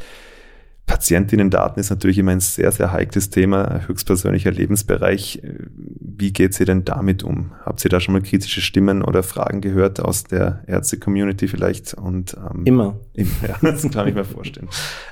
Patientinnen-Daten 0.88 1.78
ist 1.78 1.90
natürlich 1.90 2.18
immer 2.18 2.32
ein 2.32 2.40
sehr, 2.40 2.72
sehr 2.72 2.92
heikles 2.92 3.30
Thema, 3.30 3.86
höchstpersönlicher 3.86 4.50
Lebensbereich. 4.50 5.40
Wie 5.44 6.32
geht 6.32 6.58
ihr 6.58 6.66
denn 6.66 6.84
damit 6.84 7.22
um? 7.22 7.52
Habt 7.64 7.84
ihr 7.84 7.90
da 7.90 8.00
schon 8.00 8.14
mal 8.14 8.22
kritische 8.22 8.60
Stimmen 8.60 9.02
oder 9.04 9.22
Fragen 9.22 9.60
gehört 9.60 10.00
aus 10.00 10.24
der 10.24 10.62
Ärzte-Community 10.66 11.46
vielleicht? 11.46 11.94
Und, 11.94 12.36
ähm, 12.36 12.64
immer. 12.64 12.96
immer. 13.12 13.28
Ja, 13.46 13.56
das 13.62 13.88
kann 13.90 14.08
ich 14.08 14.14
mir 14.14 14.24
vorstellen. 14.24 14.68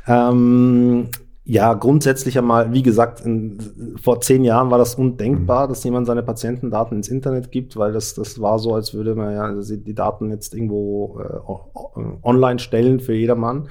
ähm, 0.09 1.09
ja, 1.45 1.75
grundsätzlich 1.75 2.37
einmal, 2.39 2.73
wie 2.73 2.83
gesagt, 2.83 3.21
in, 3.21 3.59
vor 4.03 4.21
zehn 4.21 4.43
Jahren 4.43 4.71
war 4.71 4.79
das 4.79 4.97
undenkbar, 4.97 5.67
mhm. 5.67 5.69
dass 5.69 5.85
jemand 5.85 6.07
seine 6.09 6.25
Patientendaten 6.25 6.97
ins 6.97 7.09
Internet 7.09 7.53
gibt, 7.53 7.77
weil 7.77 7.93
das, 7.93 8.15
das 8.15 8.41
war 8.41 8.59
so, 8.59 8.75
als 8.75 8.95
würde 8.95 9.15
man 9.15 9.33
ja 9.33 9.55
die 9.63 9.95
Daten 9.95 10.31
jetzt 10.31 10.55
irgendwo 10.55 11.21
äh, 11.21 12.27
online 12.27 12.59
stellen 12.59 12.99
für 12.99 13.15
jedermann. 13.15 13.69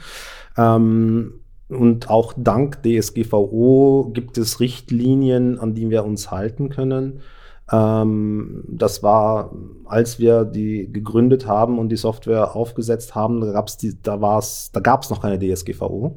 Ähm, 0.55 1.41
und 1.69 2.09
auch 2.09 2.33
dank 2.37 2.83
DSGVO 2.83 4.11
gibt 4.13 4.37
es 4.37 4.59
Richtlinien, 4.59 5.59
an 5.59 5.73
die 5.73 5.89
wir 5.89 6.05
uns 6.05 6.29
halten 6.31 6.69
können. 6.69 7.21
Ähm, 7.71 8.63
das 8.67 9.01
war, 9.01 9.51
als 9.85 10.19
wir 10.19 10.45
die 10.45 10.91
gegründet 10.91 11.47
haben 11.47 11.79
und 11.79 11.89
die 11.89 11.95
Software 11.95 12.55
aufgesetzt 12.55 13.15
haben, 13.15 13.41
da 13.41 13.51
gab's 13.51 13.77
die, 13.77 13.97
da 14.01 14.17
da 14.17 14.79
gab's 14.79 15.09
noch 15.09 15.21
keine 15.21 15.39
DSGVO. 15.39 16.15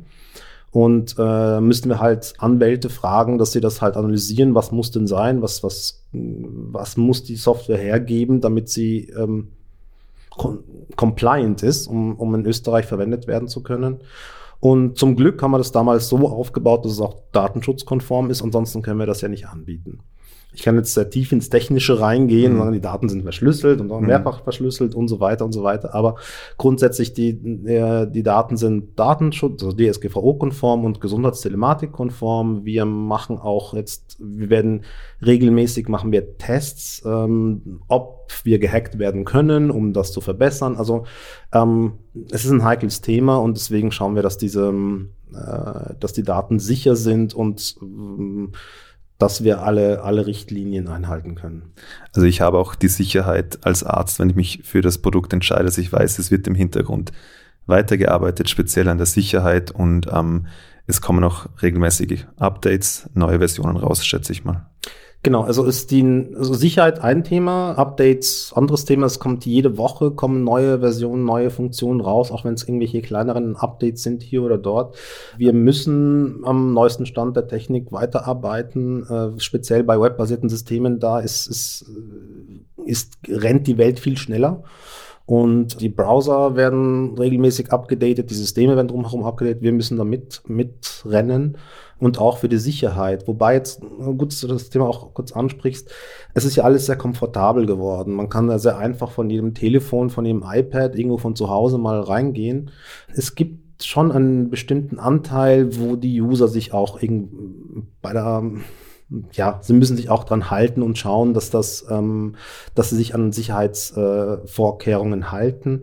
Und 0.70 1.16
äh, 1.18 1.60
müssten 1.60 1.88
wir 1.88 1.98
halt 1.98 2.34
Anwälte 2.38 2.90
fragen, 2.90 3.38
dass 3.38 3.52
sie 3.52 3.62
das 3.62 3.80
halt 3.80 3.96
analysieren, 3.96 4.54
was 4.54 4.70
muss 4.70 4.90
denn 4.90 5.06
sein, 5.06 5.40
was, 5.40 5.62
was, 5.62 6.04
was 6.12 6.98
muss 6.98 7.24
die 7.24 7.36
Software 7.36 7.78
hergeben, 7.78 8.42
damit 8.42 8.68
sie 8.68 9.08
ähm, 9.18 9.48
compliant 10.96 11.62
ist, 11.62 11.86
um, 11.86 12.16
um 12.16 12.34
in 12.34 12.44
Österreich 12.44 12.84
verwendet 12.84 13.26
werden 13.26 13.48
zu 13.48 13.62
können. 13.62 14.00
Und 14.60 14.98
zum 14.98 15.14
Glück 15.14 15.40
haben 15.42 15.52
wir 15.52 15.58
das 15.58 15.72
damals 15.72 16.08
so 16.08 16.18
aufgebaut, 16.28 16.84
dass 16.84 16.92
es 16.92 17.00
auch 17.00 17.22
datenschutzkonform 17.32 18.30
ist. 18.30 18.42
Ansonsten 18.42 18.82
können 18.82 18.98
wir 18.98 19.06
das 19.06 19.20
ja 19.20 19.28
nicht 19.28 19.46
anbieten. 19.46 20.00
Ich 20.58 20.64
kann 20.64 20.74
jetzt 20.74 20.92
sehr 20.92 21.08
tief 21.08 21.30
ins 21.30 21.50
Technische 21.50 22.00
reingehen 22.00 22.54
mhm. 22.54 22.58
und 22.58 22.64
sagen, 22.64 22.72
die 22.72 22.80
Daten 22.80 23.08
sind 23.08 23.22
verschlüsselt 23.22 23.80
und 23.80 23.92
auch 23.92 24.00
mhm. 24.00 24.08
mehrfach 24.08 24.42
verschlüsselt 24.42 24.96
und 24.96 25.06
so 25.06 25.20
weiter 25.20 25.44
und 25.44 25.52
so 25.52 25.62
weiter. 25.62 25.94
Aber 25.94 26.16
grundsätzlich 26.56 27.12
die, 27.12 27.28
äh, 27.64 28.10
die 28.10 28.24
Daten 28.24 28.56
sind 28.56 28.98
Datenschutz, 28.98 29.62
also 29.62 29.76
DSGVO-konform 29.76 30.84
und 30.84 31.00
Gesundheitstelematik-konform. 31.00 32.64
Wir 32.64 32.86
machen 32.86 33.38
auch 33.38 33.72
jetzt, 33.72 34.16
wir 34.18 34.50
werden 34.50 34.82
regelmäßig 35.24 35.86
machen 35.86 36.10
wir 36.10 36.38
Tests, 36.38 37.04
ähm, 37.06 37.80
ob 37.86 38.32
wir 38.42 38.58
gehackt 38.58 38.98
werden 38.98 39.24
können, 39.24 39.70
um 39.70 39.92
das 39.92 40.10
zu 40.10 40.20
verbessern. 40.20 40.74
Also 40.74 41.04
ähm, 41.52 41.92
es 42.32 42.44
ist 42.44 42.50
ein 42.50 42.64
heikles 42.64 43.00
Thema 43.00 43.36
und 43.36 43.56
deswegen 43.56 43.92
schauen 43.92 44.16
wir, 44.16 44.22
dass 44.22 44.38
diese, 44.38 44.74
äh, 45.32 45.94
dass 46.00 46.14
die 46.14 46.24
Daten 46.24 46.58
sicher 46.58 46.96
sind 46.96 47.32
und 47.32 47.76
äh, 47.80 48.48
dass 49.18 49.42
wir 49.42 49.62
alle, 49.62 50.02
alle 50.02 50.26
Richtlinien 50.26 50.88
einhalten 50.88 51.34
können. 51.34 51.72
Also 52.14 52.26
ich 52.26 52.40
habe 52.40 52.58
auch 52.58 52.76
die 52.76 52.88
Sicherheit 52.88 53.58
als 53.62 53.82
Arzt, 53.82 54.20
wenn 54.20 54.30
ich 54.30 54.36
mich 54.36 54.60
für 54.64 54.80
das 54.80 54.98
Produkt 54.98 55.32
entscheide, 55.32 55.64
dass 55.64 55.78
ich 55.78 55.92
weiß, 55.92 56.18
es 56.18 56.30
wird 56.30 56.46
im 56.46 56.54
Hintergrund 56.54 57.12
weitergearbeitet, 57.66 58.48
speziell 58.48 58.88
an 58.88 58.98
der 58.98 59.06
Sicherheit 59.06 59.72
und 59.72 60.06
ähm, 60.12 60.46
es 60.86 61.02
kommen 61.02 61.22
auch 61.24 61.46
regelmäßig 61.60 62.26
Updates, 62.38 63.10
neue 63.12 63.38
Versionen 63.38 63.76
raus, 63.76 64.06
schätze 64.06 64.32
ich 64.32 64.44
mal. 64.44 64.67
Genau, 65.24 65.42
also 65.42 65.64
ist 65.64 65.90
die 65.90 66.28
also 66.36 66.54
Sicherheit 66.54 67.00
ein 67.00 67.24
Thema, 67.24 67.72
Updates 67.72 68.52
anderes 68.54 68.84
Thema. 68.84 69.06
Es 69.06 69.18
kommt 69.18 69.44
jede 69.46 69.76
Woche 69.76 70.12
kommen 70.12 70.44
neue 70.44 70.78
Versionen, 70.78 71.24
neue 71.24 71.50
Funktionen 71.50 72.00
raus, 72.00 72.30
auch 72.30 72.44
wenn 72.44 72.54
es 72.54 72.62
irgendwelche 72.62 73.02
kleineren 73.02 73.56
Updates 73.56 74.04
sind 74.04 74.22
hier 74.22 74.44
oder 74.44 74.58
dort. 74.58 74.96
Wir 75.36 75.52
müssen 75.52 76.42
am 76.44 76.72
neuesten 76.72 77.04
Stand 77.04 77.36
der 77.36 77.48
Technik 77.48 77.90
weiterarbeiten, 77.90 79.06
äh, 79.08 79.40
speziell 79.40 79.82
bei 79.82 80.00
webbasierten 80.00 80.48
Systemen. 80.48 81.00
Da 81.00 81.18
ist, 81.18 81.48
ist, 81.48 81.90
ist 82.86 83.18
rennt 83.26 83.66
die 83.66 83.76
Welt 83.76 83.98
viel 83.98 84.16
schneller. 84.16 84.62
Und 85.28 85.82
die 85.82 85.90
Browser 85.90 86.56
werden 86.56 87.18
regelmäßig 87.18 87.70
abgedatet, 87.70 88.30
die 88.30 88.34
Systeme 88.34 88.76
werden 88.76 88.88
drumherum 88.88 89.24
abgedatet. 89.24 89.60
Wir 89.60 89.72
müssen 89.72 89.98
da 89.98 90.04
mit, 90.04 90.40
mitrennen 90.46 91.58
und 91.98 92.18
auch 92.18 92.38
für 92.38 92.48
die 92.48 92.56
Sicherheit. 92.56 93.28
Wobei 93.28 93.52
jetzt, 93.52 93.82
gut, 93.82 94.32
dass 94.32 94.40
du 94.40 94.46
das 94.46 94.70
Thema 94.70 94.88
auch 94.88 95.12
kurz 95.12 95.32
ansprichst, 95.32 95.90
es 96.32 96.46
ist 96.46 96.56
ja 96.56 96.64
alles 96.64 96.86
sehr 96.86 96.96
komfortabel 96.96 97.66
geworden. 97.66 98.14
Man 98.14 98.30
kann 98.30 98.48
da 98.48 98.58
sehr 98.58 98.78
einfach 98.78 99.10
von 99.10 99.28
jedem 99.28 99.52
Telefon, 99.52 100.08
von 100.08 100.24
jedem 100.24 100.44
iPad 100.50 100.96
irgendwo 100.96 101.18
von 101.18 101.36
zu 101.36 101.50
Hause 101.50 101.76
mal 101.76 102.00
reingehen. 102.00 102.70
Es 103.14 103.34
gibt 103.34 103.84
schon 103.84 104.10
einen 104.10 104.48
bestimmten 104.48 104.98
Anteil, 104.98 105.78
wo 105.78 105.96
die 105.96 106.22
User 106.22 106.48
sich 106.48 106.72
auch 106.72 107.00
bei 108.00 108.12
der 108.14 108.50
ja, 109.32 109.58
sie 109.62 109.72
müssen 109.72 109.96
sich 109.96 110.10
auch 110.10 110.24
dran 110.24 110.50
halten 110.50 110.82
und 110.82 110.98
schauen, 110.98 111.34
dass 111.34 111.50
das, 111.50 111.86
ähm, 111.88 112.36
dass 112.74 112.90
sie 112.90 112.96
sich 112.96 113.14
an 113.14 113.32
Sicherheitsvorkehrungen 113.32 115.22
äh, 115.22 115.26
halten. 115.26 115.80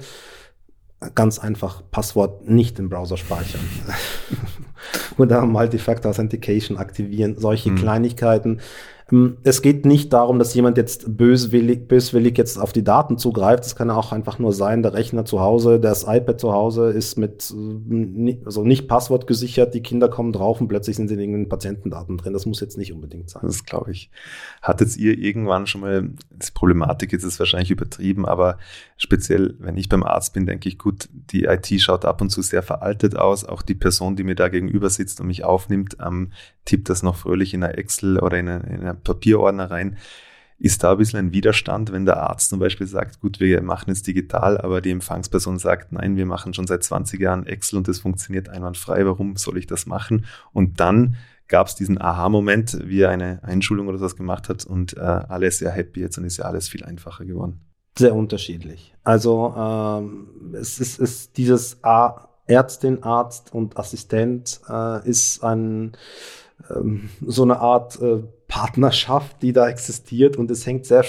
Ganz 1.13 1.39
einfach 1.39 1.83
Passwort 1.91 2.47
nicht 2.47 2.79
im 2.79 2.89
Browser 2.89 3.17
speichern. 3.17 3.61
oder 5.17 5.45
Multi-Factor 5.45 6.11
Authentication 6.11 6.77
aktivieren, 6.77 7.37
solche 7.37 7.71
mhm. 7.71 7.75
Kleinigkeiten. 7.77 8.61
Ähm, 9.11 9.37
es 9.43 9.61
geht 9.61 9.85
nicht 9.85 10.13
darum, 10.13 10.39
dass 10.39 10.53
jemand 10.53 10.77
jetzt 10.77 11.17
böswillig, 11.17 11.87
böswillig 11.87 12.37
jetzt 12.37 12.57
auf 12.57 12.73
die 12.73 12.83
Daten 12.83 13.17
zugreift. 13.17 13.65
Es 13.65 13.75
kann 13.75 13.89
auch 13.89 14.11
einfach 14.11 14.39
nur 14.39 14.53
sein, 14.53 14.81
der 14.81 14.93
Rechner 14.93 15.25
zu 15.25 15.41
Hause, 15.41 15.79
das 15.79 16.03
iPad 16.07 16.39
zu 16.39 16.53
Hause 16.53 16.89
ist 16.89 17.17
mit, 17.17 17.53
äh, 17.53 18.37
also 18.45 18.63
nicht 18.63 18.87
Passwort 18.87 19.27
gesichert, 19.27 19.73
die 19.73 19.81
Kinder 19.81 20.09
kommen 20.09 20.33
drauf 20.33 20.61
und 20.61 20.67
plötzlich 20.67 20.95
sind 20.95 21.07
sie 21.07 21.15
in 21.15 21.19
irgendeinen 21.19 21.49
Patientendaten 21.49 22.17
drin. 22.17 22.33
Das 22.33 22.45
muss 22.45 22.59
jetzt 22.59 22.77
nicht 22.77 22.93
unbedingt 22.93 23.29
sein. 23.29 23.43
Das 23.45 23.63
glaube 23.63 23.91
ich. 23.91 24.09
Hattet 24.61 24.95
ihr 24.97 25.17
irgendwann 25.17 25.67
schon 25.67 25.81
mal, 25.81 26.03
die 26.03 26.51
Problematik 26.53 27.13
ist 27.13 27.23
es 27.23 27.39
wahrscheinlich 27.39 27.71
übertrieben, 27.71 28.25
aber 28.25 28.57
speziell, 28.97 29.55
wenn 29.59 29.77
ich 29.77 29.89
beim 29.89 30.03
Arzt 30.03 30.33
bin, 30.33 30.45
denke 30.45 30.69
ich, 30.69 30.77
gut, 30.77 31.09
die 31.11 31.45
IT 31.45 31.67
schaut 31.81 32.05
ab 32.05 32.21
und 32.21 32.29
zu 32.29 32.41
sehr 32.41 32.63
veraltet 32.63 33.15
aus. 33.15 33.45
Auch 33.45 33.61
die 33.61 33.75
Person, 33.75 34.15
die 34.15 34.23
mir 34.23 34.35
da 34.35 34.49
gegenüber 34.49 34.89
sitzt 34.89 35.19
und 35.21 35.27
mich 35.27 35.43
aufnimmt, 35.43 35.97
ähm, 36.03 36.31
tippt 36.65 36.89
das 36.89 37.03
noch 37.03 37.15
fröhlich 37.15 37.53
in 37.53 37.63
einer 37.63 37.77
Excel 37.77 38.19
oder 38.19 38.37
in 38.37 38.49
einer 38.49 38.93
Papierordner 38.93 39.71
rein. 39.71 39.97
Ist 40.57 40.83
da 40.83 40.93
ein 40.93 40.97
bisschen 40.97 41.19
ein 41.19 41.33
Widerstand, 41.33 41.91
wenn 41.91 42.05
der 42.05 42.17
Arzt 42.23 42.49
zum 42.49 42.59
Beispiel 42.59 42.87
sagt, 42.87 43.19
gut, 43.19 43.39
wir 43.39 43.61
machen 43.61 43.91
es 43.91 44.03
digital, 44.03 44.57
aber 44.57 44.79
die 44.81 44.91
Empfangsperson 44.91 45.59
sagt, 45.59 45.91
nein, 45.91 46.15
wir 46.15 46.25
machen 46.25 46.53
schon 46.53 46.65
seit 46.65 46.83
20 46.83 47.19
Jahren 47.19 47.45
Excel 47.45 47.77
und 47.77 47.87
es 47.89 47.99
funktioniert 47.99 48.47
einwandfrei, 48.47 49.05
warum 49.05 49.35
soll 49.35 49.57
ich 49.57 49.67
das 49.67 49.85
machen? 49.85 50.25
Und 50.53 50.79
dann 50.79 51.17
gab 51.47 51.67
es 51.67 51.75
diesen 51.75 52.01
Aha-Moment, 52.01 52.79
wie 52.87 53.01
er 53.01 53.09
eine 53.09 53.43
Einschulung 53.43 53.87
oder 53.87 53.97
sowas 53.97 54.15
gemacht 54.15 54.49
hat 54.49 54.65
und 54.65 54.95
äh, 54.97 55.01
alle 55.01 55.51
sehr 55.51 55.71
happy 55.71 55.99
jetzt 55.99 56.17
und 56.17 56.23
ist 56.23 56.37
ja 56.37 56.45
alles 56.45 56.69
viel 56.69 56.83
einfacher 56.83 57.25
geworden. 57.25 57.59
Sehr 57.97 58.15
unterschiedlich. 58.15 58.95
Also 59.03 59.53
ähm, 59.57 60.53
es 60.53 60.79
ist, 60.79 60.99
ist 60.99 61.37
dieses 61.37 61.83
A 61.83 62.29
Ärztin, 62.47 63.03
Arzt 63.03 63.53
und 63.53 63.77
Assistent 63.77 64.61
äh, 64.69 65.07
ist 65.07 65.43
ein 65.43 65.93
ähm, 66.69 67.09
so 67.25 67.43
eine 67.43 67.59
Art 67.59 68.01
äh, 68.01 68.23
Partnerschaft, 68.47 69.41
die 69.41 69.53
da 69.53 69.67
existiert 69.67 70.37
und 70.37 70.51
es 70.51 70.65
hängt 70.65 70.85
sehr, 70.85 71.03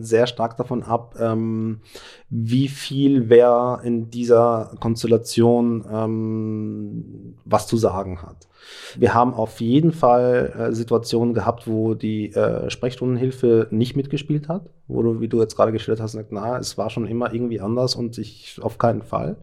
sehr 0.00 0.26
stark 0.26 0.56
davon 0.56 0.82
ab, 0.82 1.14
ähm, 1.20 1.80
wie 2.28 2.68
viel 2.68 3.28
wer 3.28 3.80
in 3.84 4.10
dieser 4.10 4.72
Konstellation 4.80 5.84
ähm, 5.90 7.36
was 7.44 7.68
zu 7.68 7.76
sagen 7.76 8.22
hat. 8.22 8.48
Wir 8.96 9.14
haben 9.14 9.34
auf 9.34 9.60
jeden 9.60 9.92
Fall 9.92 10.52
äh, 10.58 10.74
Situationen 10.74 11.32
gehabt, 11.32 11.68
wo 11.68 11.94
die 11.94 12.32
äh, 12.32 12.68
Sprechstundenhilfe 12.70 13.68
nicht 13.70 13.96
mitgespielt 13.96 14.48
hat, 14.48 14.68
wo 14.88 15.02
du, 15.02 15.20
wie 15.20 15.28
du 15.28 15.40
jetzt 15.40 15.54
gerade 15.56 15.72
gestellt 15.72 16.00
hast, 16.00 16.18
na, 16.30 16.58
es 16.58 16.76
war 16.76 16.90
schon 16.90 17.06
immer 17.06 17.32
irgendwie 17.32 17.60
anders 17.60 17.94
und 17.94 18.18
ich 18.18 18.58
auf 18.60 18.78
keinen 18.78 19.02
Fall. 19.02 19.36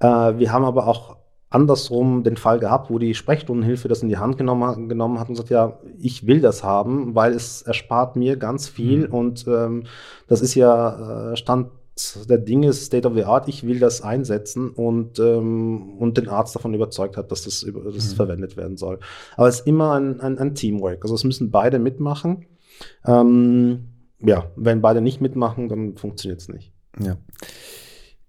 Wir 0.00 0.52
haben 0.52 0.64
aber 0.64 0.86
auch 0.86 1.17
andersrum 1.50 2.24
den 2.24 2.36
Fall 2.36 2.58
gehabt, 2.58 2.90
wo 2.90 2.98
die 2.98 3.14
Sprechstundenhilfe 3.14 3.88
das 3.88 4.02
in 4.02 4.08
die 4.08 4.18
Hand 4.18 4.36
genommen, 4.36 4.88
genommen 4.88 5.18
hat 5.18 5.28
und 5.28 5.36
sagt, 5.36 5.50
ja, 5.50 5.78
ich 5.98 6.26
will 6.26 6.40
das 6.40 6.62
haben, 6.62 7.14
weil 7.14 7.32
es 7.32 7.62
erspart 7.62 8.16
mir 8.16 8.36
ganz 8.36 8.68
viel 8.68 9.08
mhm. 9.08 9.14
und 9.14 9.46
ähm, 9.48 9.84
das 10.26 10.40
ist 10.40 10.54
ja 10.54 11.32
äh, 11.32 11.36
Stand 11.36 11.70
der 12.28 12.38
Dinge, 12.38 12.72
State 12.72 13.08
of 13.08 13.14
the 13.14 13.24
Art, 13.24 13.48
ich 13.48 13.66
will 13.66 13.80
das 13.80 14.02
einsetzen 14.02 14.70
und, 14.70 15.18
ähm, 15.18 15.96
und 15.98 16.16
den 16.16 16.28
Arzt 16.28 16.54
davon 16.54 16.72
überzeugt 16.72 17.16
hat, 17.16 17.32
dass 17.32 17.42
das, 17.42 17.60
dass 17.62 17.94
das 17.94 18.12
mhm. 18.12 18.16
verwendet 18.16 18.56
werden 18.56 18.76
soll. 18.76 19.00
Aber 19.36 19.48
es 19.48 19.60
ist 19.60 19.66
immer 19.66 19.94
ein, 19.94 20.20
ein, 20.20 20.38
ein 20.38 20.54
Teamwork. 20.54 21.02
Also 21.02 21.16
es 21.16 21.24
müssen 21.24 21.50
beide 21.50 21.80
mitmachen. 21.80 22.46
Ähm, 23.04 23.88
ja, 24.20 24.44
wenn 24.54 24.80
beide 24.80 25.00
nicht 25.00 25.20
mitmachen, 25.20 25.68
dann 25.68 25.96
funktioniert 25.96 26.40
es 26.40 26.48
nicht. 26.48 26.72
Ja 27.00 27.16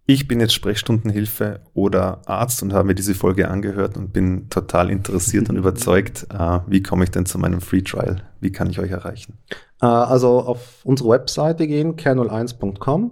ich 0.10 0.28
bin 0.28 0.40
jetzt 0.40 0.56
Sprechstundenhilfe 0.56 1.60
oder 1.76 2.24
Arzt 2.26 2.64
und 2.64 2.74
habe 2.74 2.88
mir 2.88 2.96
diese 2.96 3.14
Folge 3.14 3.48
angehört 3.48 3.96
und 3.96 4.12
bin 4.12 4.50
total 4.50 4.90
interessiert 4.90 5.52
und 5.52 5.56
überzeugt. 5.58 6.26
Äh, 6.34 6.62
wie 6.66 6.82
komme 6.82 7.04
ich 7.04 7.12
denn 7.12 7.28
zu 7.28 7.38
meinem 7.38 7.62
Free 7.62 7.84
Trial? 7.84 8.24
Wie 8.40 8.52
kann 8.52 8.72
ich 8.72 8.80
euch 8.80 8.90
erreichen? 8.90 9.38
Äh, 9.80 9.86
also 9.86 10.40
auf 10.40 10.84
unsere 10.84 11.10
Webseite 11.10 11.68
gehen, 11.68 11.96
kernel1.com 11.96 13.12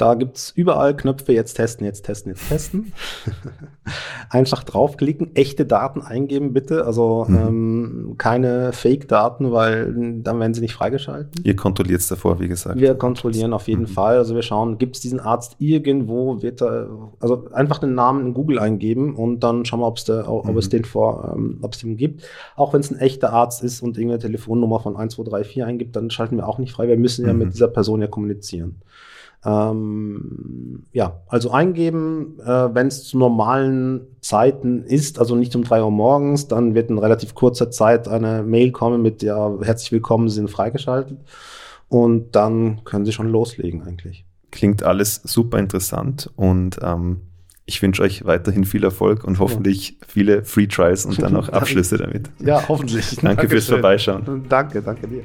da 0.00 0.14
gibt 0.14 0.38
es 0.38 0.50
überall 0.56 0.96
Knöpfe, 0.96 1.32
jetzt 1.32 1.54
testen, 1.54 1.84
jetzt 1.84 2.06
testen, 2.06 2.32
jetzt 2.32 2.48
testen. 2.48 2.92
Einfach 4.30 4.64
draufklicken, 4.64 5.36
echte 5.36 5.66
Daten 5.66 6.00
eingeben 6.00 6.54
bitte, 6.54 6.86
also 6.86 7.26
mhm. 7.28 7.36
ähm, 7.36 8.14
keine 8.16 8.72
Fake-Daten, 8.72 9.52
weil 9.52 9.92
dann 10.22 10.40
werden 10.40 10.54
sie 10.54 10.62
nicht 10.62 10.72
freigeschalten. 10.72 11.44
Ihr 11.44 11.54
kontrolliert 11.54 12.00
es 12.00 12.08
davor, 12.08 12.40
wie 12.40 12.48
gesagt. 12.48 12.80
Wir 12.80 12.94
kontrollieren 12.94 13.52
auf 13.52 13.68
jeden 13.68 13.82
mhm. 13.82 13.88
Fall, 13.88 14.16
also 14.16 14.34
wir 14.34 14.42
schauen, 14.42 14.78
gibt 14.78 14.96
es 14.96 15.02
diesen 15.02 15.20
Arzt 15.20 15.56
irgendwo, 15.58 16.40
wird 16.40 16.62
er, 16.62 16.88
also 17.18 17.48
einfach 17.52 17.78
den 17.78 17.94
Namen 17.94 18.28
in 18.28 18.34
Google 18.34 18.58
eingeben 18.58 19.14
und 19.14 19.40
dann 19.40 19.66
schauen 19.66 19.80
wir, 19.80 19.86
ob's 19.86 20.04
der, 20.04 20.30
ob 20.30 20.46
mhm. 20.46 20.56
es 20.56 20.70
den 20.70 20.86
vor, 20.86 21.34
ähm, 21.36 21.58
ob 21.60 21.74
es 21.74 21.80
den 21.80 21.98
gibt. 21.98 22.22
Auch 22.56 22.72
wenn 22.72 22.80
es 22.80 22.90
ein 22.90 22.98
echter 22.98 23.34
Arzt 23.34 23.62
ist 23.62 23.82
und 23.82 23.98
irgendeine 23.98 24.20
Telefonnummer 24.20 24.80
von 24.80 24.96
1234 24.96 25.64
eingibt, 25.64 25.94
dann 25.94 26.10
schalten 26.10 26.36
wir 26.36 26.48
auch 26.48 26.58
nicht 26.58 26.72
frei, 26.72 26.88
wir 26.88 26.96
müssen 26.96 27.26
ja 27.26 27.34
mhm. 27.34 27.40
mit 27.40 27.52
dieser 27.52 27.68
Person 27.68 28.00
ja 28.00 28.06
kommunizieren. 28.06 28.76
Ähm, 29.44 30.84
ja, 30.92 31.20
also 31.26 31.50
eingeben, 31.50 32.38
äh, 32.40 32.74
wenn 32.74 32.88
es 32.88 33.04
zu 33.04 33.18
normalen 33.18 34.02
Zeiten 34.20 34.84
ist, 34.84 35.18
also 35.18 35.34
nicht 35.34 35.56
um 35.56 35.64
drei 35.64 35.82
Uhr 35.82 35.90
morgens, 35.90 36.48
dann 36.48 36.74
wird 36.74 36.90
in 36.90 36.98
relativ 36.98 37.34
kurzer 37.34 37.70
Zeit 37.70 38.06
eine 38.06 38.42
Mail 38.42 38.70
kommen 38.70 39.00
mit 39.00 39.22
ja, 39.22 39.56
herzlich 39.62 39.92
willkommen, 39.92 40.28
Sie 40.28 40.36
sind 40.36 40.50
freigeschaltet. 40.50 41.18
Und 41.88 42.36
dann 42.36 42.84
können 42.84 43.04
Sie 43.04 43.12
schon 43.12 43.28
loslegen 43.28 43.82
eigentlich. 43.82 44.24
Klingt 44.50 44.82
alles 44.82 45.20
super 45.24 45.58
interessant 45.58 46.30
und 46.36 46.78
ähm, 46.82 47.20
ich 47.66 47.80
wünsche 47.82 48.02
euch 48.02 48.24
weiterhin 48.24 48.64
viel 48.64 48.82
Erfolg 48.82 49.24
und 49.24 49.38
hoffentlich 49.38 49.96
viele 50.06 50.44
Free 50.44 50.66
Trials 50.66 51.04
und 51.06 51.22
dann 51.22 51.36
auch 51.36 51.48
Abschlüsse 51.48 51.98
damit. 51.98 52.28
Ja, 52.40 52.68
hoffentlich. 52.68 53.10
danke 53.10 53.26
Dankeschön. 53.26 53.50
fürs 53.50 53.68
Vorbeischauen. 53.68 54.44
Danke, 54.48 54.82
danke 54.82 55.06
dir. 55.06 55.22